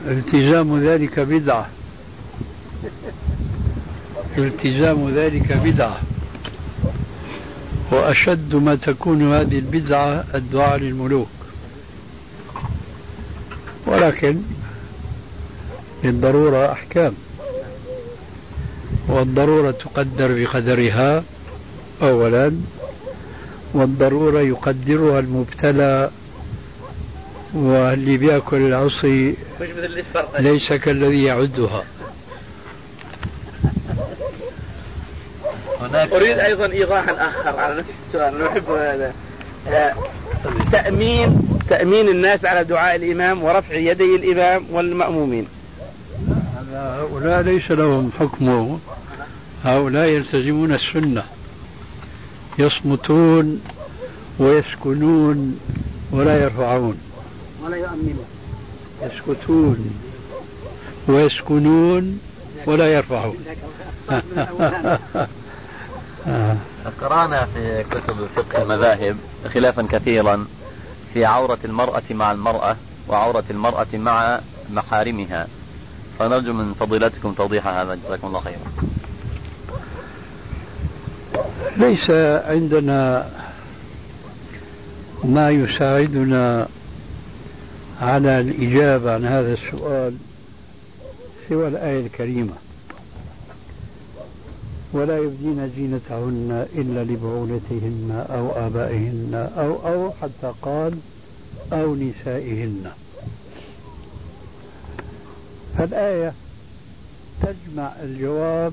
[0.07, 1.69] التزام ذلك بدعة.
[4.39, 5.97] التزام ذلك بدعة.
[7.93, 11.29] وأشد ما تكون هذه البدعة الدعاء للملوك.
[13.87, 14.39] ولكن
[16.05, 17.15] للضرورة أحكام.
[19.09, 21.25] والضرورة تقدر بقدرها
[22.03, 22.53] أولا
[23.75, 26.11] والضرورة يقدرها المبتلى
[27.55, 29.35] واللي بيأكل العصي
[30.39, 31.85] ليس كالذي يعدها.
[35.95, 39.13] أريد أيضا إيضاحا آخر على نفس السؤال نحب هذا.
[39.69, 39.95] آه،
[40.73, 45.47] تأمين تأمين الناس على دعاء الإمام ورفع يدي الإمام والمأمومين.
[46.73, 48.79] هؤلاء ليس لهم حكمه
[49.65, 51.25] هؤلاء يلتزمون السنة.
[52.59, 53.61] يصمتون
[54.39, 55.61] ويسكنون
[56.13, 56.99] ولا يرفعون.
[57.65, 58.27] ولا يؤمنون.
[59.03, 59.91] يسكتون
[61.09, 62.21] ويسكنون
[62.67, 63.37] ولا يرفعون.
[67.01, 69.17] قرأنا في كتب فقه المذاهب
[69.55, 70.47] خلافا كثيرا
[71.15, 72.77] في عورة المرأة مع المرأة
[73.09, 75.47] وعورة المرأة مع محارمها.
[76.19, 77.95] فنرجو من فضيلتكم توضيح هذا.
[77.95, 78.59] جزاكم الله خيرا.
[81.77, 82.11] ليس
[82.47, 83.31] عندنا
[85.25, 86.69] ما يساعدنا
[88.01, 90.15] على الإجابة عن هذا السؤال
[91.49, 92.53] سوى الآية الكريمة.
[94.93, 100.95] ولا يبدين زينتهن إلا لبعولتهن أو آبائهن أو أو حتى قال
[101.73, 102.85] أو نسائهن.
[105.79, 106.33] فالآية
[107.43, 108.73] تجمع الجواب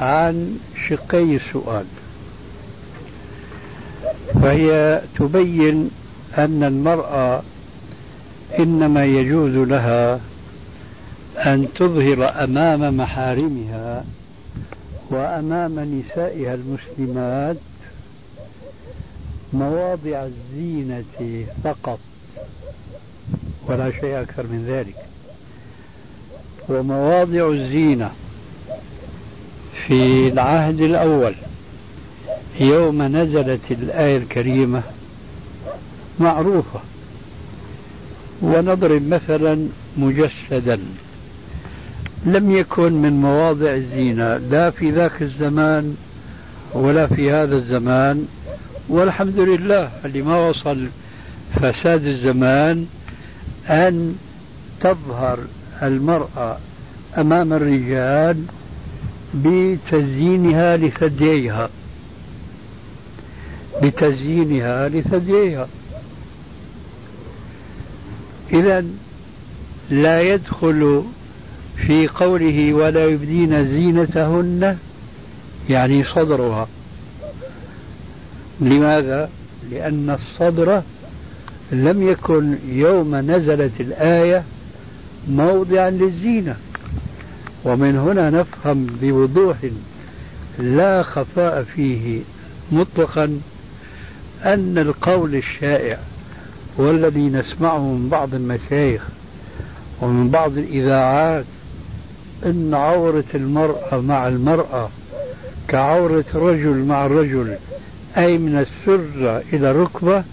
[0.00, 1.84] عن شقي السؤال.
[4.34, 5.90] فهي تبين
[6.38, 7.42] أن المرأة
[8.58, 10.20] إنما يجوز لها
[11.36, 14.04] أن تظهر أمام محارمها
[15.10, 17.56] وأمام نسائها المسلمات
[19.52, 21.98] مواضع الزينة فقط
[23.66, 24.96] ولا شيء أكثر من ذلك.
[26.68, 28.10] ومواضع الزينة
[29.86, 31.34] في العهد الأول
[32.60, 34.82] يوم نزلت الآية الكريمة
[36.20, 36.80] معروفة.
[38.42, 40.80] ونضرب مثلا مجسدا.
[42.26, 45.96] لم يكن من مواضع الزينة لا في ذاك الزمان
[46.74, 48.26] ولا في هذا الزمان.
[48.88, 50.86] والحمد لله اللي ما وصل
[51.54, 52.86] فساد الزمان
[53.68, 54.16] أن
[54.80, 55.38] تظهر
[55.82, 56.58] المرأة
[57.18, 58.44] أمام الرجال
[59.34, 61.68] بتزيينها لثدييها.
[63.82, 65.68] بتزيينها لثدييها.
[68.52, 68.84] إذا
[69.90, 71.04] لا يدخل
[71.76, 74.78] في قوله ولا يبدين زينتهن
[75.70, 76.68] يعني صدرها
[78.60, 79.30] لماذا؟
[79.70, 80.82] لأن الصدر
[81.72, 84.44] لم يكن يوم نزلت الآية
[85.28, 86.56] موضعا للزينة
[87.64, 89.56] ومن هنا نفهم بوضوح
[90.58, 92.20] لا خفاء فيه
[92.72, 93.40] مطلقا
[94.44, 95.98] أن القول الشائع
[96.76, 99.08] والذي نسمعه من بعض المشايخ
[100.02, 101.44] ومن بعض الإذاعات
[102.44, 104.88] أن عورة المرأة مع المرأة
[105.68, 107.56] كعورة رجل مع الرجل
[108.16, 110.24] أي من السرة إلى الركبة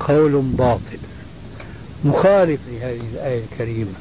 [0.00, 0.98] قول باطل.
[2.04, 3.92] مخالف لهذه الآية الكريمة.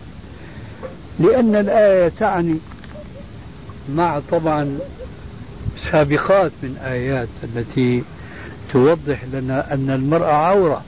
[1.20, 2.58] لأن الآية تعني
[3.96, 4.80] مع طبعا
[5.92, 8.04] سابقات من آيات التي
[8.74, 10.82] توضح لنا أن المرأة عورة.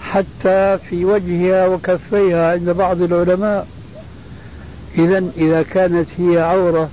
[0.00, 3.66] حتى في وجهها وكفيها عند بعض العلماء
[4.98, 6.88] إذا إذا كانت هي عورة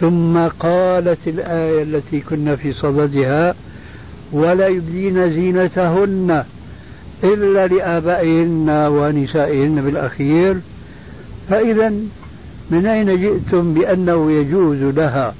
[0.00, 3.54] ثم قالت الآية التي كنا في صددها
[4.32, 6.44] ولا يبدين زينتهن
[7.24, 10.56] إلا لآبائهن ونسائهن بالأخير
[11.48, 11.92] فإذا
[12.70, 15.34] من أين جئتم بأنه يجوز لها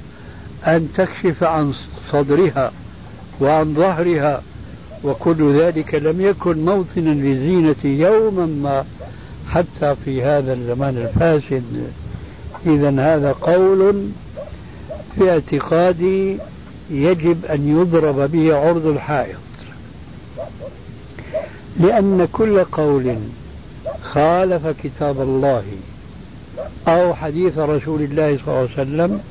[0.67, 1.73] أن تكشف عن
[2.11, 2.71] صدرها
[3.41, 4.41] وعن ظهرها؟
[5.03, 8.85] وكل ذلك لم يكن موطنا للزينة يوما ما.
[9.49, 11.91] حتى في هذا الزمان الفاسد.
[12.65, 14.09] إذا هذا قول
[15.15, 16.37] في اعتقادي
[16.91, 19.37] يجب أن يضرب به عرض الحائط.
[21.79, 23.15] لأن كل قول
[24.01, 25.63] خالف كتاب الله
[26.87, 29.21] أو حديث رسول الله صلى الله عليه وسلم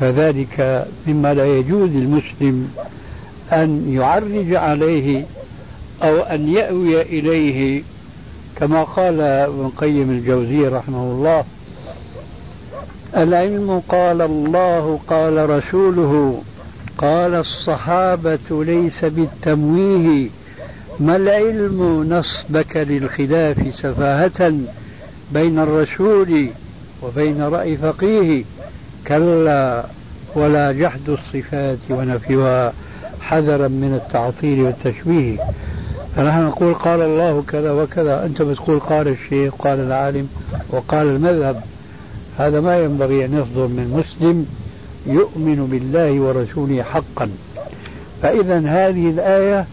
[0.00, 2.70] فذلك مما لا يجوز للمسلم
[3.52, 5.24] أن يعرج عليه
[6.02, 7.82] أو أن يأوي إليه
[8.56, 11.44] كما قال ابن قيم الجوزي رحمه الله
[13.16, 16.42] العلم قال الله قال رسوله
[16.98, 20.28] قال الصحابة ليس بالتمويه
[21.00, 24.52] ما العلم نصبك للخلاف سفاهة
[25.32, 26.48] بين الرسول
[27.02, 28.44] وبين رأي فقيه؟
[29.06, 29.84] كلا
[30.34, 32.72] ولا جحد الصفات ونفيها
[33.20, 35.38] حذرا من التعطيل والتشبيه
[36.16, 38.24] فنحن نقول قال الله كذا وكذا.
[38.26, 40.28] أنت بتقول قال الشيخ قال العالم
[40.70, 41.62] وقال المذهب.
[42.38, 44.46] هذا ما ينبغي أن يصدر من مسلم
[45.06, 47.30] يؤمن بالله ورسوله حقا.
[48.22, 49.66] فإذا هذه الآية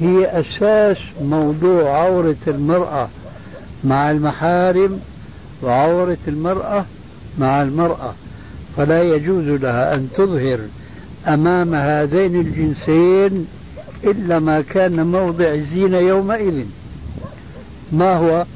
[0.00, 3.08] هي أساس موضوع عورة المرأة
[3.84, 5.00] مع المحارم
[5.62, 6.84] وعورة المرأة
[7.38, 8.14] مع المرأة.
[8.76, 10.58] فلا يجوز لها أن تظهر
[11.28, 13.46] أمام هذين الجنسين
[14.04, 16.64] إلا ما كان موضع الزينة يومئذ.
[17.92, 18.46] ما هو؟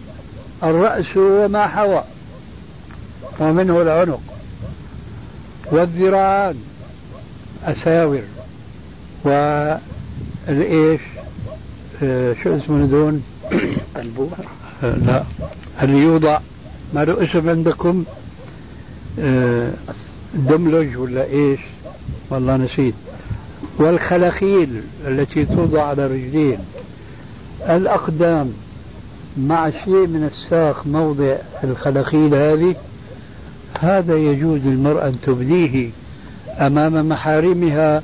[0.62, 2.04] الرأس وما حوى.
[3.40, 4.20] ومنه العنق.
[5.72, 6.56] والذراعان.
[7.64, 8.22] أساور
[9.24, 11.00] والإيش؟
[12.02, 13.22] آه شو اسمه دون
[13.96, 14.30] البوع
[14.82, 15.24] آه لا.
[15.82, 16.38] اللي يوضع؟
[16.94, 18.04] ما له اسم عندكم؟
[19.20, 19.72] آه
[20.34, 21.60] دملج ولا إيش؟
[22.30, 22.94] والله نسيت.
[23.78, 26.58] والخلاخيل التي توضع على الرجلين
[27.68, 28.52] الأقدام
[29.36, 32.74] مع شيء من الساق موضع الخلاخيل هذه
[33.80, 35.90] هذا يجوز للمرأة أن تبديه
[36.60, 38.02] أمام محارمها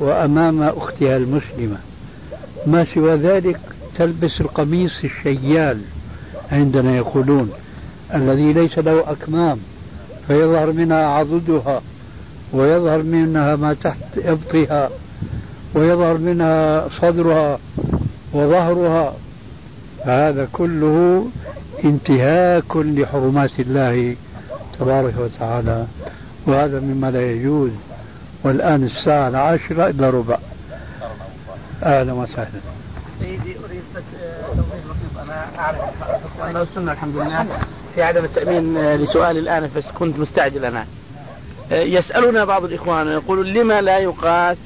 [0.00, 1.76] وأمام أختها المسلمة.
[2.66, 3.60] ما سوى ذلك
[3.96, 5.80] تلبس القميص الشيال
[6.52, 7.50] عندنا يقولون
[8.14, 9.58] الذي ليس له أكمام
[10.26, 11.82] فيظهر منها عضدها
[12.52, 14.90] ويظهر منها ما تحت إبطها.
[15.74, 17.58] ويظهر منها صدرها
[18.32, 19.14] وظهرها
[20.04, 21.26] فهذا كله
[21.84, 24.16] انتهاك لحرمات الله
[24.78, 25.86] تبارك وتعالى.
[26.46, 27.70] وهذا مما لا يجوز.
[28.44, 30.38] والآن الساعة العاشرة إلا ربع.
[31.82, 32.60] أهلا وسهلا.
[33.20, 34.02] سيدي أريد بس
[34.46, 35.18] توضيح بسيط.
[35.24, 35.76] أنا أعرف
[36.42, 37.46] أن السنة الحمد لله.
[37.94, 40.86] في عدم التأمين لسؤالي الآن بس كنت مستعجل أنا.
[41.70, 44.56] يسألنا بعض الإخوان يقول لما لا يقاس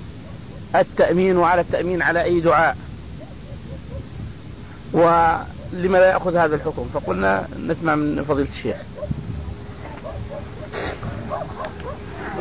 [0.77, 2.77] التأمين على التأمين على أي دعاء.
[4.93, 8.77] ولما لا يأخذ هذا الحكم؟ فقلنا نسمع من فضيلة الشيخ.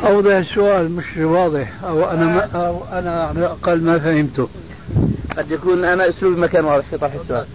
[0.06, 1.72] أوضح السؤال مش واضح.
[1.84, 4.48] أو أنا ما أو أنا على الأقل ما فهمته.
[5.36, 7.46] قد يكون أنا أسلوبي ما كان واضح في طرح السؤال.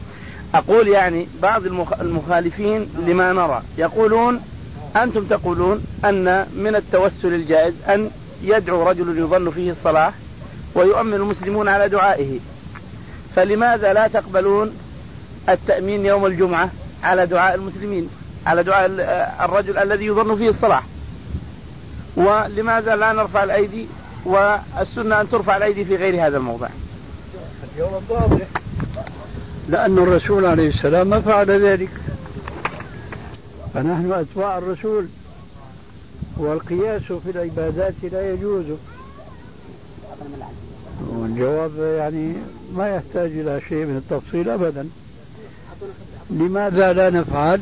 [0.53, 1.65] أقول يعني بعض
[2.01, 4.39] المخالفين لما نرى يقولون
[4.95, 8.09] أنتم تقولون أن من التوسل الجائز أن
[8.43, 10.13] يدعو رجل يظن فيه الصلاح
[10.75, 12.39] ويؤمن المسلمون على دعائه.
[13.35, 14.71] فلماذا لا تقبلون
[15.49, 16.69] التأمين يوم الجمعة
[17.03, 18.09] على دعاء المسلمين؟
[18.45, 18.85] على دعاء
[19.45, 20.83] الرجل الذي يظن فيه الصلاح
[22.15, 23.87] ولماذا لا نرفع الأيدي
[24.25, 26.67] والسنة أن ترفع الأيدي في غير هذا الموضع؟
[28.09, 28.47] واضح
[29.69, 31.89] لأن الرسول عليه السلام ما فعل ذلك.
[33.73, 35.07] فنحن أتباع الرسول.
[36.37, 38.65] والقياس في العبادات لا يجوز.
[41.09, 42.33] والجواب يعني
[42.75, 44.87] ما يحتاج إلى شيء من التفصيل أبدا.
[46.29, 47.61] لماذا لا نفعل؟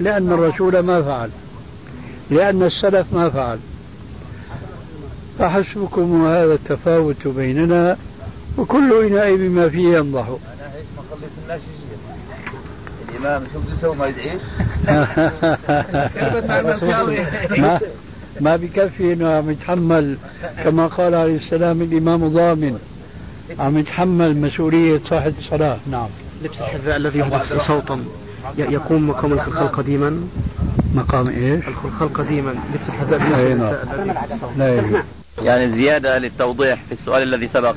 [0.00, 1.30] لأن الرسول ما فعل.
[2.30, 3.58] لأن السلف ما فعل.
[5.38, 7.96] فحسبكم هذا التفاوت بيننا
[8.58, 10.28] وكل إناء بما فيه ينضح.
[13.08, 14.42] الإمام شوف يسوي؟ ما يدعيش.
[18.40, 20.16] ما بكفي إنه عم يتحمل
[20.64, 22.78] كما قال عليه السلام الإمام ضامن.
[23.58, 25.78] عم يتحمل مسؤولية صاحب الصلاة.
[25.90, 26.08] نعم.
[26.42, 28.04] لبس الحذاء الذي يضع صوتا.
[28.58, 30.22] يقوم مقام الخلخال قديما.
[30.94, 32.54] مقام إيش؟ الخلخال قديما.
[32.74, 33.20] لبس الحذاء
[34.56, 35.02] لا يجوز
[35.42, 37.74] يعني زيادة للتوضيح في السؤال الذي سبق.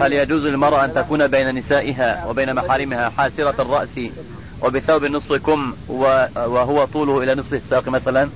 [0.00, 4.00] هل يجوز للمرأة أن تكون بين نسائها وبين محارمها حاسرة الرأس
[4.62, 5.72] وبثوب نصف كم
[6.36, 8.28] وهو طوله إلى نصف الساق مثلا؟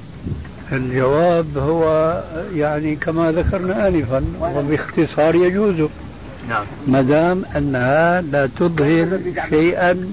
[0.76, 2.22] الجواب هو
[2.54, 5.88] يعني كما ذكرنا آنفا وباختصار يجوز.
[6.48, 6.64] نعم.
[6.86, 10.12] ما دام أنها لا تظهر شيئا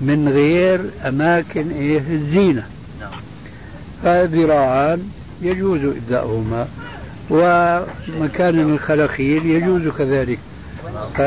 [0.00, 2.66] من غير أماكن إيه؟ الزينة.
[3.00, 3.10] نعم.
[4.02, 5.10] فذراعان
[5.42, 6.68] يجوز إبداؤهما
[7.30, 10.38] ومكان الخلخيل يجوز كذلك.
[11.16, 11.20] ف...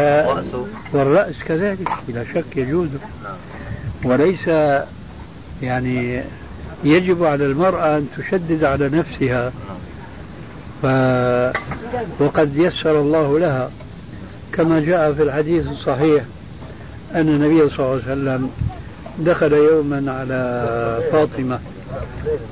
[0.93, 1.35] والرأس.
[1.45, 2.89] كذلك بلا شك يجوز.
[4.03, 4.47] وليس
[5.61, 6.23] يعني
[6.83, 9.51] يجب على المرأة أن تشدد على نفسها.
[10.81, 10.85] ف...
[12.21, 13.71] وقد يسر الله لها.
[14.53, 16.23] كما جاء في الحديث الصحيح
[17.15, 18.49] أن النبي صلى الله عليه وسلم
[19.19, 21.59] دخل يوما على فاطمة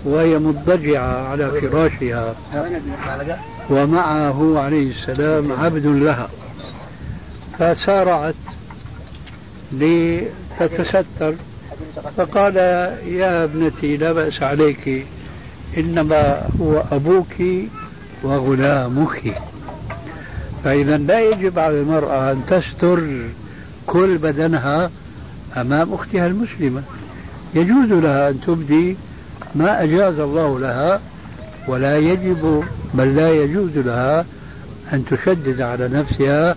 [0.05, 2.35] وهي مضطجعة على فراشها.
[3.69, 6.29] ومعه عليه السلام عبد لها.
[7.59, 8.35] فسارعت
[9.71, 11.35] لتتستر
[12.17, 12.55] فقال
[13.07, 15.05] يا ابنتي لا بأس عليك
[15.77, 17.35] إنما هو أبوك
[18.23, 19.41] وغلامك.
[20.63, 23.03] فإذا لا يجب على المرأة أن تستر
[23.87, 24.89] كل بدنها
[25.57, 26.83] أمام أختها المسلمة.
[27.55, 28.95] يجوز لها أن تبدي
[29.55, 31.01] ما أجاز الله لها
[31.67, 34.25] ولا يجب بل لا يجوز لها
[34.93, 36.55] أن تشدد على نفسها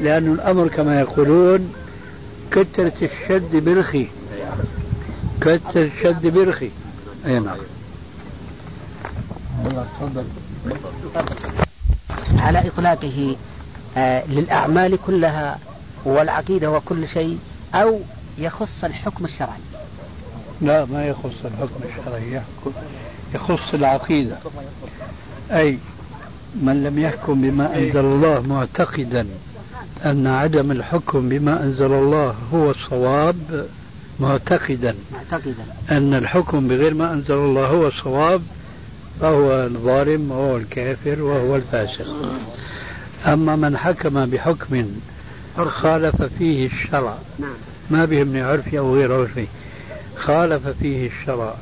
[0.00, 1.72] لأن الأمر كما يقولون
[2.50, 4.06] كثرة الشد برخي
[5.40, 6.70] كثرة الشد برخي.
[7.26, 7.56] أي نعم.
[12.36, 13.36] على إطلاقه
[13.96, 15.58] آه للأعمال كلها
[16.04, 17.38] والعقيدة وكل شيء
[17.74, 18.00] أو
[18.38, 19.60] يخص الحكم الشرعي؟
[20.60, 22.42] لا ما يخص الحكم الشرعي
[23.34, 24.36] يخص العقيدة.
[25.50, 25.78] أي
[26.62, 29.26] من لم يحكم بما أنزل الله معتقدا
[30.04, 33.66] أن عدم الحكم بما أنزل الله هو الصواب
[34.20, 35.64] معتقدا معتقدا.
[35.90, 38.42] أن الحكم بغير ما أنزل الله هو الصواب
[39.20, 42.06] فهو الظالم وهو الكافر وهو الفاسق.
[43.26, 44.86] أما من حكم بحكم
[45.56, 47.50] خالف فيه الشرع نعم.
[47.90, 49.46] ما بيهمني عرفي أو غير عرفي
[50.16, 51.54] خالف فيه الشرع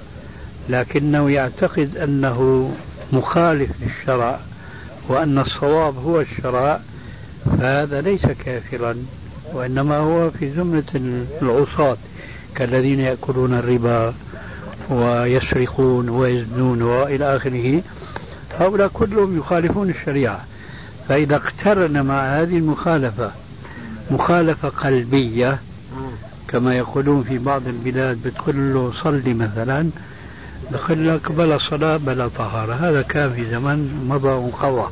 [0.68, 2.70] لكنه يعتقد أنه
[3.12, 4.40] مخالف للشرع
[5.08, 6.80] وأن الصواب هو الشرع
[7.58, 8.96] فهذا ليس كافرا
[9.54, 10.84] وإنما هو في زمرة
[11.42, 11.96] العصاة.
[12.58, 14.14] كالذين يأكلون الربا
[14.90, 17.82] ويسرقون ويزنون وإلى آخره
[18.58, 20.44] هؤلاء كلهم يخالفون الشريعة.
[21.08, 23.30] فإذا اقترن مع هذه المخالفة
[24.10, 25.58] مخالفة قلبية
[26.48, 29.90] كما يقولون في بعض البلاد بتقول له صلي مثلا
[30.72, 32.74] بقول لك بلا صلاة بلا طهارة.
[32.74, 34.90] هذا كان في زمن مضى وانقضى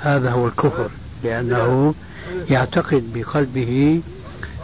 [0.00, 0.88] هذا هو الكفر
[1.24, 1.94] لأنه
[2.50, 4.00] يعتقد بقلبه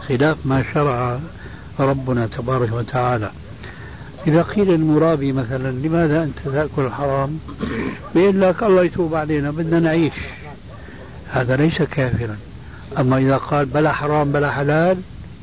[0.07, 1.19] خلاف ما شرع
[1.79, 3.31] ربنا تبارك وتعالى.
[4.27, 7.39] إذا قيل المرابي مثلا لماذا أنت تأكل الحرام؟
[8.15, 10.13] بيقول لك الله يتوب علينا بدنا نعيش.
[11.31, 12.37] هذا ليس كافرا.
[12.99, 14.97] أما إذا قال بلا حرام بلا حلال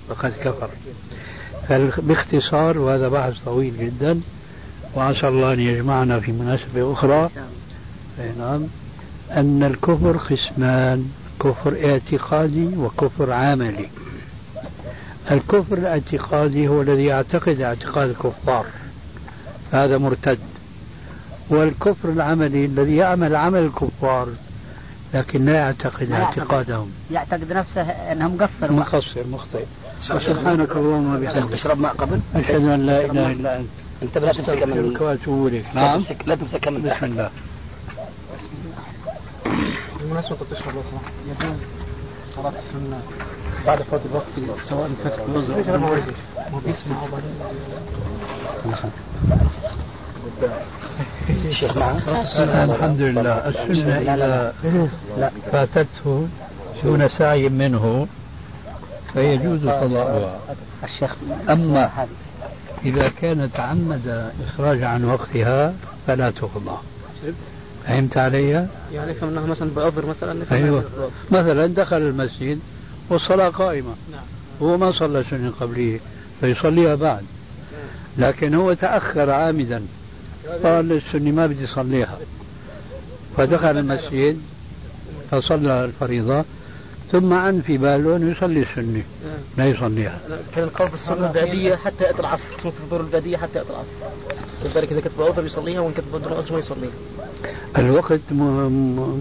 [0.09, 0.71] فقد كفر.
[1.99, 4.21] باختصار وهذا بحث طويل جدا.
[4.95, 7.31] وعسى الله أن يجمعنا في مناسبة أخرى.
[8.39, 8.63] نعم.
[9.31, 11.11] أن الكفر قسمان
[11.41, 13.89] كفر اعتقادي وكفر عملي.
[15.31, 18.67] الكفر الاعتقادي هو الذي يعتقد اعتقاد الكفار.
[19.73, 20.39] هذا مرتد.
[21.51, 24.29] والكفر العملي الذي يعمل عمل الكفار
[25.15, 26.93] لكن لا يعتقد اعتقادهم.
[27.11, 29.65] يعتقد نفسه انه مقصر مقصر مخطئ.
[30.01, 31.53] سبحانك اللهم وبحمدك.
[31.53, 33.69] تشرب ماء قبل؟ أشهد أن لا إله إلا أنت.
[34.03, 35.65] أنت لا تمسك من وأتوب إليك.
[35.75, 36.05] نعم.
[36.27, 37.31] لا تمسك من بسم الله.
[39.99, 41.57] بالمناسبة كنت تشرب لو سمحت
[42.37, 43.01] صلاة السنة
[43.67, 45.55] بعد فوات الوقت سواء كانت الوزر
[46.55, 47.35] وبيسمع أو بعدين
[52.71, 54.53] الحمد لله السنة إذا
[55.53, 56.29] فاتته
[56.85, 58.07] دون سعي منه
[59.13, 60.39] فيجوز قضاؤها.
[60.85, 61.17] الشيخ
[61.51, 61.91] أما
[62.85, 65.75] إذا كان تعمد إخراج عن وقتها
[66.07, 66.77] فلا تقضى.
[67.87, 70.85] فهمت علي؟ يعني انه مثلا بعذر مثلا؟ أيوه.
[71.31, 72.59] مثلا دخل المسجد
[73.11, 73.95] والصلاة قائمة.
[74.13, 74.21] نعم.
[74.63, 76.01] هو ما صلى سنة قبلية
[76.41, 77.25] فيصليها بعد.
[78.19, 79.83] لكن هو تأخر عامدا.
[80.65, 82.19] قال السنة ما بدي صليها
[83.37, 84.41] فدخل المسجد
[85.31, 86.45] فصلى الفريضة.
[87.13, 89.03] ثم عن في باله انه يصلي السنة.
[89.57, 90.19] لا يصليها.
[90.55, 92.55] كان القصد السنة البعدية حتى يأتي العصر.
[92.65, 93.99] كنت الظهر البعدية حتى يأتي العصر.
[94.65, 96.93] لذلك إذا كتب عذر يصليها وإن كتب بدون عذر ما يصليها
[97.79, 98.21] الوقت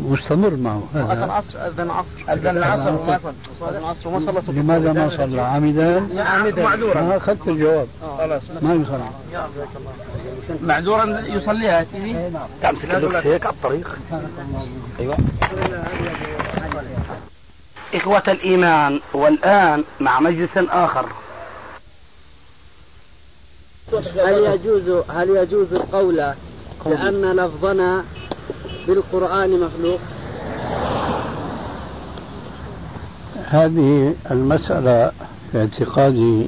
[0.09, 0.83] مستمر معه.
[0.93, 1.25] هذا.
[1.25, 2.17] العصر أذن العصر.
[2.29, 3.33] أذن العصر وما صلى.
[3.69, 7.01] أذن العصر وما صلى لماذا ما صلى؟ عامدا؟ عامدا معذورا.
[7.01, 7.87] ما أخذت الجواب.
[8.17, 8.41] خلاص.
[8.61, 9.09] ما يصلى
[10.61, 12.15] معذورا يصليها يا سيدي.
[12.63, 13.97] تمسك اللوكس هيك على الطريق.
[14.99, 15.17] أيوه.
[17.93, 21.05] إخوة الإيمان والآن مع مجلس آخر
[23.93, 26.33] هل يجوز هل يجوز القول
[26.85, 28.03] بأن لفظنا
[28.87, 29.99] بالقرآن مخلوق؟
[33.45, 35.11] هذه المسألة
[35.51, 36.47] في اعتقادي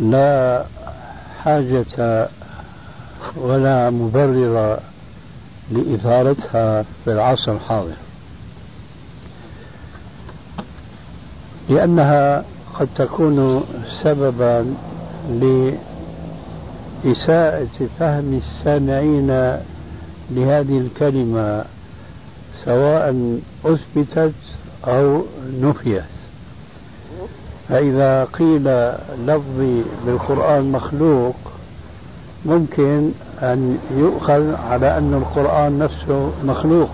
[0.00, 0.64] لا
[1.44, 2.28] حاجة
[3.36, 4.78] ولا مبرر
[5.70, 8.07] لإثارتها في العصر الحاضر
[11.68, 12.44] لأنها
[12.80, 13.64] قد تكون
[14.02, 14.74] سببا
[17.04, 19.26] لإساءة فهم السامعين
[20.30, 21.64] لهذه الكلمة
[22.64, 24.32] سواء أثبتت
[24.88, 25.22] أو
[25.60, 26.02] نفيت.
[27.68, 28.92] فإذا قيل
[29.26, 31.34] لفظي بالقرآن مخلوق
[32.46, 33.10] ممكن
[33.42, 36.90] أن يؤخذ على أن القرآن نفسه مخلوق.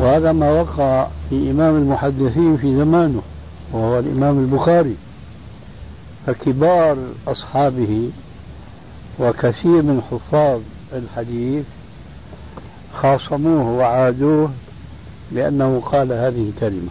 [0.00, 3.22] وهذا ما وقع في إمام المحدثين في زمانه
[3.72, 4.96] وهو الإمام البخاري.
[6.26, 8.10] فكبار أصحابه
[9.20, 10.60] وكثير من حفاظ
[10.92, 11.64] الحديث
[12.94, 14.50] خاصموه وعادوه
[15.32, 16.88] بأنه قال هذه الكلمة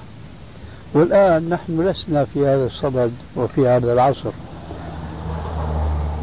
[0.94, 4.32] والآن نحن لسنا في هذا الصدد وفي هذا العصر.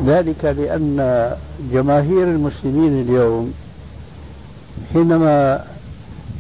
[0.06, 1.30] ذلك لأن
[1.72, 3.54] جماهير المسلمين اليوم
[4.92, 5.64] حينما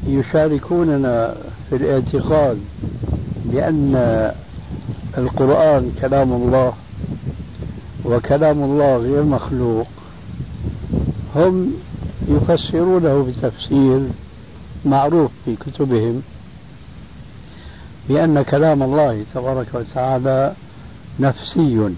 [0.06, 1.36] يشاركوننا
[1.70, 2.58] في الاعتقاد
[3.44, 3.94] بأن
[5.18, 6.72] القرآن كلام الله
[8.04, 9.86] وكلام الله غير مخلوق
[11.36, 11.72] هم
[12.28, 14.00] يفسرونه بتفسير
[14.84, 16.22] معروف في كتبهم
[18.08, 20.52] بأن كلام الله تبارك وتعالى
[21.20, 21.90] نفسي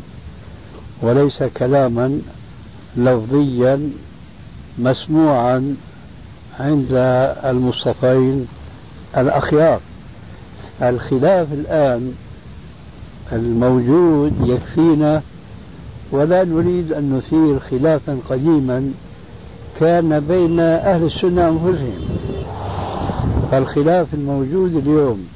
[1.02, 2.20] وليس كلاما
[2.96, 3.90] لفظيا
[4.78, 5.76] مسموعا
[6.60, 6.88] عند
[7.44, 8.46] المصطفين
[9.16, 9.80] الأخيار.
[10.82, 12.14] الخلاف الآن
[13.32, 15.22] الموجود يكفينا
[16.10, 18.92] ولا نريد أن نثير خلافا قديما
[19.80, 22.08] كان بين أهل السنة أنفسهم.
[23.50, 25.26] فالخلاف الموجود اليوم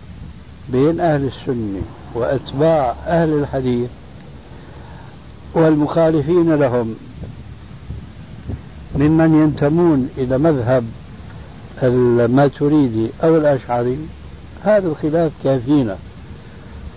[0.68, 1.82] بين أهل السنة
[2.14, 3.90] وأتباع أهل الحديث
[5.54, 6.94] والمخالفين لهم
[8.96, 10.84] ممن ينتمون إلى مذهب
[11.82, 13.98] الماتريدي أو الأشعري
[14.62, 15.96] هذا الخلاف كافينا.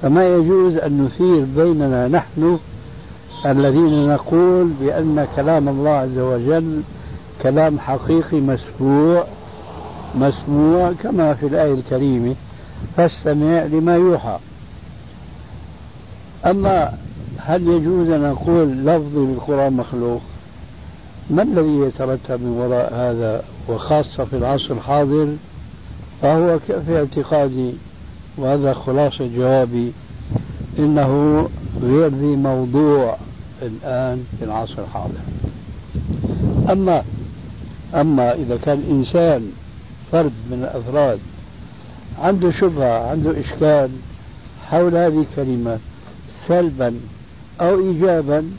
[0.02, 2.60] فما يجوز أن نثير بيننا نحن
[3.46, 6.82] الذين نقول بأن كلام الله عز وجل
[7.44, 9.24] كلام حقيقي مسموع
[10.16, 12.36] مسموع كما في الآية الكريمة
[12.98, 14.38] فاستمع لما يوحى.
[16.46, 16.94] أما
[17.38, 20.22] هل يجوز أن نقول لفظي بالقرآن مخلوق؟
[21.30, 25.36] ما الذي يترتب من وراء هذا وخاصة في العصر الحاضر؟
[26.22, 27.74] فهو في اعتقادي
[28.38, 29.92] وهذا خلاصة جوابي
[30.80, 31.42] إنه
[31.82, 33.18] غير ذي موضوع
[33.62, 35.20] الآن في العصر الحاضر.
[36.70, 37.04] أما
[37.96, 39.52] أما إذا كان إنسان
[40.12, 41.20] فرد من الأفراد
[42.20, 43.90] عنده شبهة عنده إشكال
[44.70, 45.78] حول هذه الكلمة
[46.48, 46.94] سلبا
[47.62, 48.52] أو إيجابا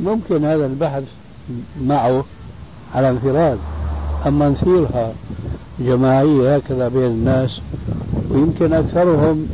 [0.00, 1.02] ممكن هذا البحث
[1.82, 2.24] معه
[2.94, 3.58] على انفراد
[4.26, 5.12] أما نثيرها
[5.80, 7.60] جماعية هكذا بين الناس
[8.30, 9.48] ويمكن أكثرهم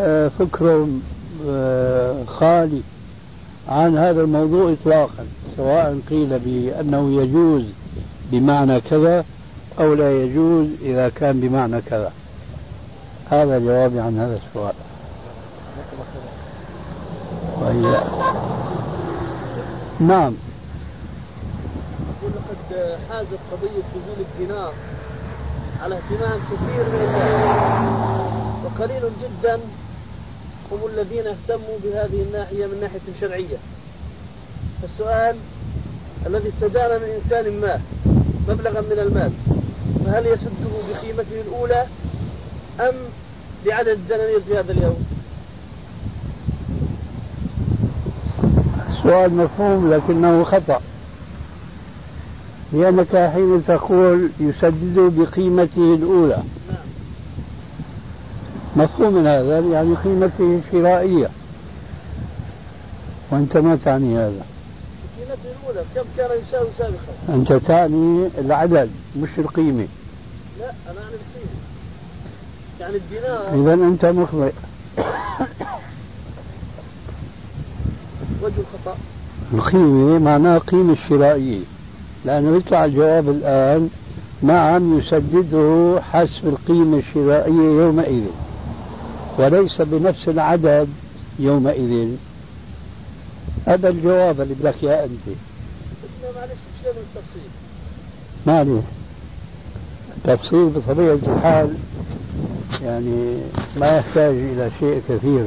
[0.00, 1.02] آه، فكرهم
[1.48, 2.80] آه، خالي
[3.68, 5.26] عن هذا الموضوع إطلاقا
[5.56, 7.64] سواء قيل بأنه يجوز
[8.32, 9.24] بمعنى كذا
[9.80, 12.12] أو لا يجوز إذا كان بمعنى كذا.
[13.30, 14.74] هذا جوابي عن هذا السؤال.
[17.60, 18.00] وهي
[20.00, 20.34] نعم.
[23.08, 24.72] حازت قضية نزول الدينار
[25.82, 28.64] على اهتمام كثير من الناس.
[28.64, 29.60] وقليل جدا
[30.72, 33.56] هم الذين اهتموا بهذه الناحية من ناحية شرعية.
[34.84, 35.36] السؤال
[36.26, 37.80] الذي استدان من إنسان ما
[38.48, 39.32] مبلغا من المال
[40.04, 41.86] فهل يسده بقيمته الأولى
[42.80, 42.94] أم
[43.66, 45.06] بعدد الدنانير في هذا اليوم؟
[49.02, 50.80] سؤال مفهوم لكنه خطأ.
[52.72, 56.42] لأنك حين تقول يسدد بقيمته الأولى.
[58.76, 61.30] مفهوم من هذا؟ يعني قيمته الشرائية.
[63.30, 64.44] وأنت ما تعني هذا؟
[65.18, 69.86] قيمته الأولى كم كان يساوي سابقا؟ أنت تعني العدد مش القيمة.
[70.60, 71.50] لا أنا أعني القيمة.
[72.80, 73.62] يعني الدينار.
[73.62, 74.52] إذا أنت مخطئ
[78.42, 78.96] وجه الخطأ
[79.54, 81.60] القيمة معناها قيمة الشرائية.
[82.24, 83.90] لأنه يطلع الجواب الآن
[84.42, 88.24] نعم يسدده حسب القيمة الشرائية يومئذ
[89.38, 90.88] وليس بنفس العدد
[91.38, 92.08] يومئذ.
[93.66, 95.36] هذا الجواب اللي بدك إياه أنت.
[96.94, 97.50] التفصيل
[98.46, 98.84] معلش
[100.16, 100.68] التفصيل.
[100.68, 101.74] بطبيعة الحال
[102.82, 103.40] يعني
[103.76, 105.46] ما يحتاج إلى شيء كثير.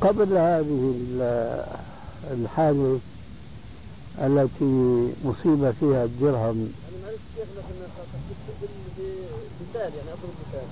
[0.00, 0.94] قبل هذه
[2.32, 3.00] الحادث
[4.18, 6.72] التي مصيب فيها الدرهم.
[6.82, 7.60] يعني معلش شيخنا
[9.96, 10.66] يعني اضرب مثال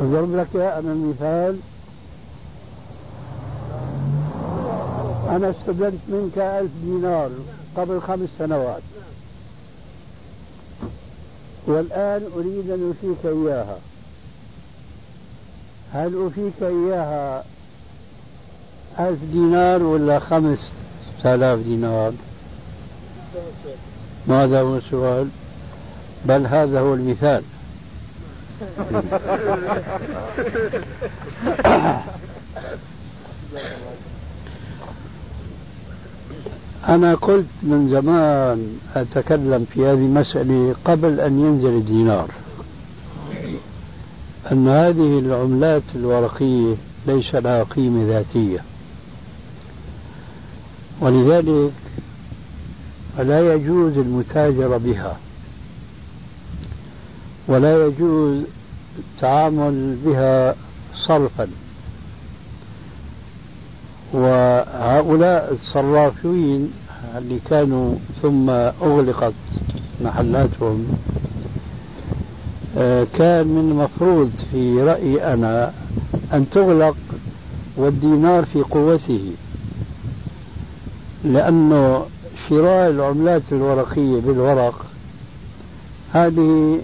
[0.00, 1.58] أضرب لك أنا المثال.
[5.28, 7.30] أنا استلمت منك ألف دينار
[7.76, 8.82] قبل خمس سنوات.
[11.66, 13.78] والآن أريد أن أوفيك إياها.
[15.92, 17.44] هل أوفيك إياها
[19.00, 20.72] ألف دينار ولا خمس
[21.24, 22.12] آلاف دينار؟
[24.26, 25.28] ماذا هو السؤال؟
[26.24, 27.42] بل هذا هو المثال.
[36.88, 42.30] أنا قلت من زمان أتكلم في هذه المسألة قبل أن ينزل الدينار.
[44.52, 46.74] أن هذه العملات الورقية
[47.06, 48.73] ليس لها قيمة ذاتية.
[51.04, 51.72] ولذلك
[53.16, 55.16] فلا يجوز المتاجرة بها.
[57.48, 58.42] ولا يجوز
[58.98, 60.54] التعامل بها
[61.08, 61.48] صرفا.
[64.12, 66.72] وهؤلاء الصرافين
[67.18, 69.34] اللي كانوا ثم أغلقت
[70.00, 70.86] محلاتهم
[72.78, 75.72] آه، كان من المفروض في رأيي أنا
[76.32, 76.96] أن تغلق
[77.76, 79.32] والدينار في قوته.
[81.24, 82.06] لأنه
[82.48, 84.86] شراء العملات الورقية بالورق
[86.12, 86.78] هذه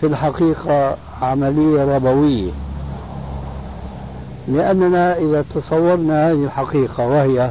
[0.00, 2.50] في الحقيقة عملية ربوية.
[4.48, 7.50] لأننا إذا تصورنا هذه الحقيقة وهي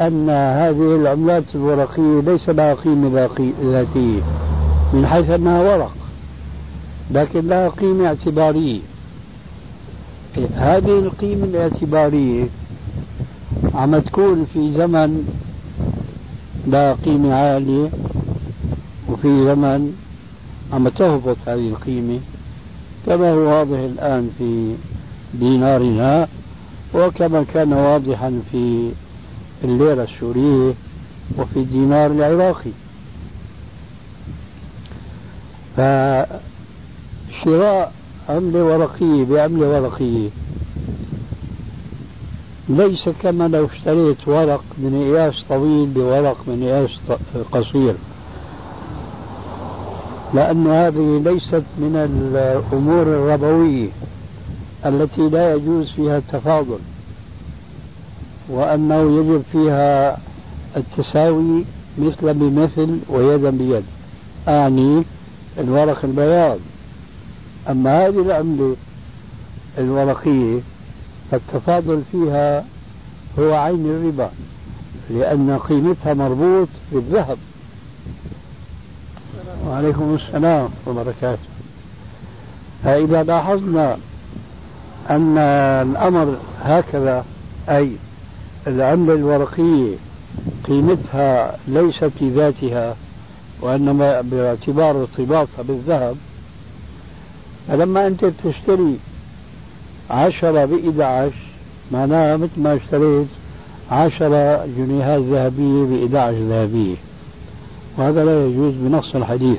[0.00, 3.28] أن هذه العملات الورقية ليس لها قيمة
[3.62, 4.20] ذاتية
[4.92, 5.92] من حيث أنها ورق
[7.10, 8.80] لكن لها قيمة اعتبارية.
[10.54, 12.46] هذه القيمة الاعتبارية
[13.76, 15.28] عم تكون في زمن
[16.66, 17.88] لا قيمة عالية
[19.08, 19.96] وفي زمن
[20.72, 22.18] عم تهبط هذه القيمة
[23.06, 24.74] كما هو واضح الآن في
[25.34, 26.28] دينارنا
[26.94, 28.90] وكما كان واضحا في
[29.64, 30.74] الليرة السورية
[31.38, 32.70] وفي الدينار العراقي.
[35.76, 37.92] فشراء
[38.28, 40.28] عملة ورقية بعملة ورقية
[42.68, 46.90] ليس كما لو اشتريت ورق من قياس طويل بورق من قياس
[47.52, 47.94] قصير.
[50.34, 53.88] لأن هذه ليست من الأمور الربوية
[54.86, 56.78] التي لا يجوز فيها التفاضل
[58.48, 60.18] وأنه يجب فيها
[60.76, 61.64] التساوي
[61.98, 63.84] مثل بمثل ويدا بيد.
[64.48, 65.02] أعني
[65.58, 66.58] الورق البياض.
[67.68, 68.76] أما هذه العملة
[69.78, 70.60] الورقية
[71.30, 72.64] فالتفاضل فيها
[73.38, 74.30] هو عين الربا
[75.10, 77.38] لأن قيمتها مربوط بالذهب.
[79.66, 81.42] وعليكم السلام وبركاته.
[82.84, 83.96] فإذا لاحظنا
[85.10, 85.38] أن
[85.90, 87.24] الأمر هكذا
[87.68, 87.92] أي
[88.66, 89.96] العملة الورقية
[90.64, 92.96] قيمتها ليست لذاتها
[93.60, 96.16] وإنما باعتبار ارتباطها بالذهب
[97.68, 98.98] فلما أنت تشتري
[100.10, 101.46] عشرة بإحدى عشر
[101.92, 103.26] معناها مثل ما اشتريت
[103.90, 106.96] عشر جنيهات ذهبية بإيداع ذهبية.
[107.98, 109.58] وهذا لا يجوز بنص الحديث.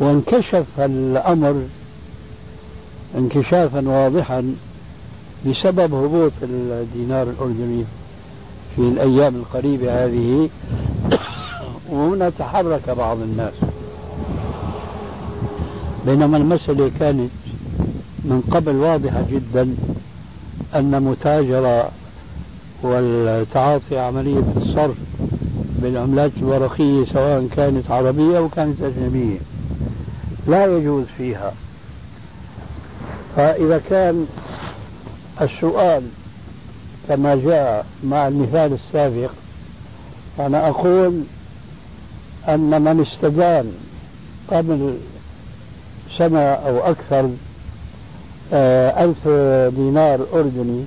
[0.00, 1.62] وانكشف الأمر
[3.18, 4.54] انكشافا واضحا
[5.46, 7.84] بسبب هبوط الدينار الأردني
[8.76, 10.50] في الأيام القريبة هذه
[11.90, 13.54] وهنا تحرك بعض الناس.
[16.06, 17.30] بينما المسألة كانت
[18.26, 19.74] من قبل واضحة جدا
[20.74, 21.90] أن متاجرة
[22.82, 24.96] والتعاطي عملية الصرف
[25.82, 29.38] بالعملات الورقية سواء كانت عربية أو كانت أجنبية
[30.48, 31.52] لا يجوز فيها.
[33.36, 34.26] فإذا كان
[35.40, 36.02] السؤال
[37.08, 39.30] كما جاء مع المثال السابق
[40.38, 41.22] فأنا أقول
[42.48, 43.72] أن من استدان
[44.48, 44.98] قبل
[46.18, 47.30] سنة أو أكثر
[48.52, 49.28] ألف
[49.76, 50.84] دينار أردني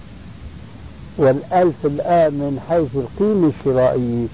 [1.17, 4.27] والألف الآن من حيث القيمة الشرائية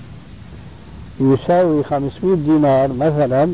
[1.20, 3.50] يساوي 500 دينار مثلا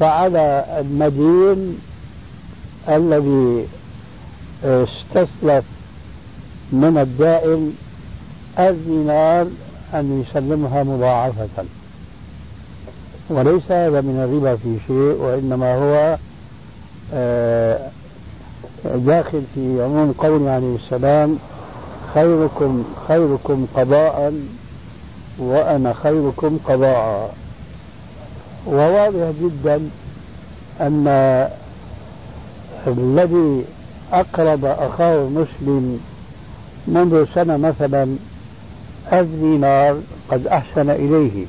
[0.00, 1.78] فعلى المدين
[2.88, 3.66] الذي
[4.64, 5.64] استسلف
[6.72, 7.72] من الدائن
[8.58, 9.46] الدينار
[9.94, 11.64] أن يسلمها مضاعفة
[13.30, 16.18] وليس هذا من الربا في شيء وإنما هو
[17.14, 17.90] آه،
[18.84, 21.38] داخل في عموم قوله عليه السلام
[22.14, 24.34] خيركم خيركم قضاء
[25.38, 27.34] وأنا خيركم قضاء.
[28.66, 29.80] وواضح جدا
[30.80, 31.06] أن
[32.86, 33.64] الذي
[34.12, 36.00] أقرض أخاه المسلم
[36.86, 38.16] منذ سنة مثلا
[39.12, 39.96] ألف دينار
[40.30, 41.46] قد أحسن إليه.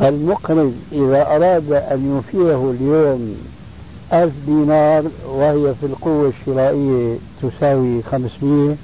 [0.00, 3.36] المقرض إذا أراد أن يوفيه اليوم
[4.12, 8.76] ألف دينار وهي في القوة الشرائية تساوي خمسمية.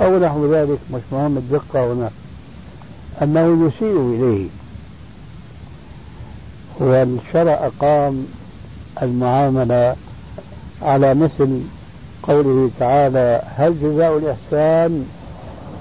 [0.00, 2.10] أو نحو ذلك مش مهم الدقة هنا.
[3.22, 4.46] أنه يسيء إليه.
[6.80, 8.26] والشرع أقام
[9.02, 9.96] المعاملة
[10.82, 11.60] على مثل
[12.22, 15.06] قوله تعالى هل جزاء الإحسان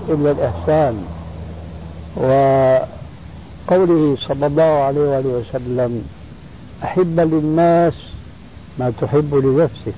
[0.10, 1.04] إلا الإحسان؟
[2.18, 2.88] وقوله
[4.28, 6.04] صلى الله عليه وآله وسلم
[6.84, 7.93] أحب للناس
[8.80, 9.93] ما تحب لنفسك.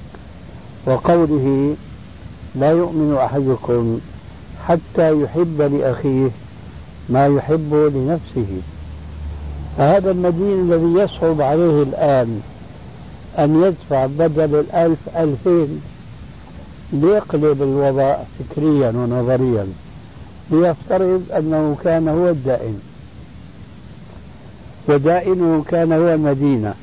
[0.85, 1.75] وقوله
[2.55, 3.99] لا يؤمن أحدكم
[4.67, 6.29] حتى يحب لأخيه
[7.09, 8.61] ما يحب لنفسه.
[9.77, 12.41] فهذا المدين الذي يصعب عليه الآن
[13.39, 15.81] أن يدفع بدل الألف ألفين
[16.93, 19.67] ليقلب الوضع فكريا ونظريا
[20.51, 22.79] ليفترض أنه كان هو الدائن.
[24.87, 26.73] ودائنه كان هو المدينة.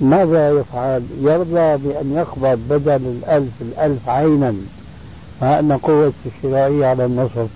[0.00, 4.54] ماذا يفعل؟ يرضى بأن يقبض بدل الألف الألف عينا
[5.42, 7.48] مع أن قوة الشرائية على النصف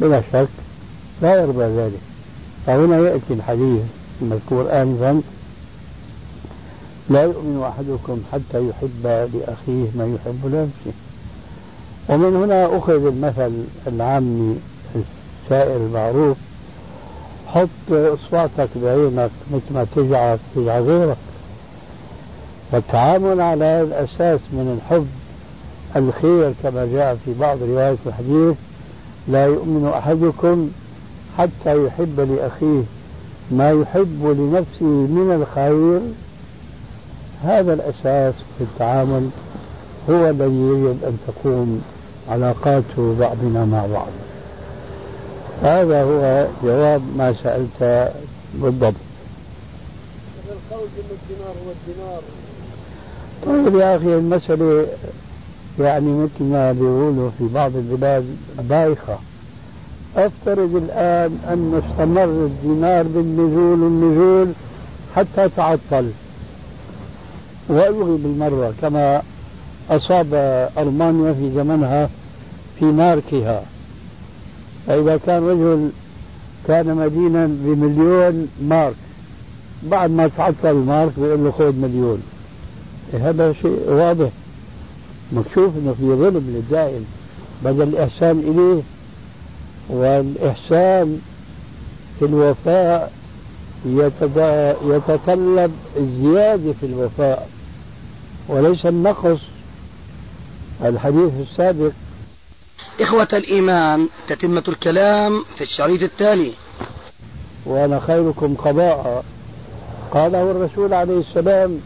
[0.00, 0.48] بلا شك
[1.22, 2.00] لا يرضى ذلك.
[2.66, 3.82] فهنا يأتي الحديث
[4.22, 5.22] المذكور آنفا
[7.10, 10.98] لا يؤمن أحدكم حتى يحب لأخيه ما يحب لنفسه.
[12.08, 14.56] ومن هنا أخذ المثل العامي
[14.96, 16.36] السائر المعروف.
[17.46, 21.16] حط إصبعتك بعينك مثل ما تجعل تجعل غيرك.
[22.72, 25.06] والتعامل على هذا الأساس من الحب
[25.96, 28.56] الخير كما جاء في بعض روايات الحديث
[29.28, 30.70] لا يؤمن أحدكم
[31.38, 32.82] حتى يحب لأخيه
[33.50, 36.00] ما يحب لنفسه من الخير.
[37.44, 39.28] هذا الأساس في التعامل
[40.10, 41.82] هو الذي يجب أن تقوم
[42.30, 44.12] علاقات بعضنا مع بعض.
[45.62, 48.12] هذا هو جواب ما سألت
[48.54, 48.94] بالضبط.
[50.48, 50.88] القول
[51.40, 52.22] هو الدينار.
[53.46, 54.86] طيب يا أخي المسألة
[55.80, 58.24] يعني مثل ما بيقولوا في بعض البلاد
[58.58, 59.18] بايخة.
[60.16, 64.52] أفترض الآن أن استمر الدينار بالنزول والنزول
[65.16, 66.10] حتى تعطل.
[67.68, 69.22] ويلغي بالمرة كما
[69.90, 70.34] أصاب
[70.78, 72.08] ألمانيا في زمنها
[72.78, 73.62] في ماركها.
[74.86, 75.90] فإذا كان رجل
[76.68, 78.94] كان مدينا بمليون مارك
[79.82, 82.22] بعد ما تعطل المارك بيقول له خذ مليون.
[83.16, 84.30] هذا شيء واضح.
[85.32, 87.04] مكشوف إنه في ظلم للدائن
[87.64, 88.82] بدل الإحسان إليه
[89.88, 91.20] والإحسان
[92.18, 93.12] في الوفاء
[94.84, 97.48] يتطلب الزيادة في الوفاء.
[98.48, 99.38] وليس النقص.
[100.84, 101.92] الحديث السابق.
[103.00, 106.52] إخوة الإيمان تتمة الكلام في الشريط التالي.
[107.66, 109.24] وأنا خيركم قضاء.
[110.10, 111.80] قاله الرسول عليه السلام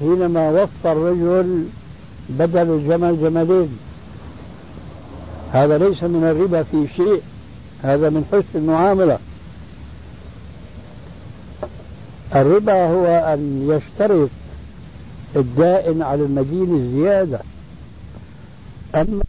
[0.00, 1.64] حينما وفى الرجل
[2.28, 3.78] بدل الجمل جملين.
[5.52, 7.22] هذا ليس من الربا في شيء
[7.82, 9.18] هذا من حسن المعاملة.
[12.34, 14.30] الربا هو أن يشترط
[15.36, 17.40] الدائن على المدين الزيادة.
[18.94, 19.22] أما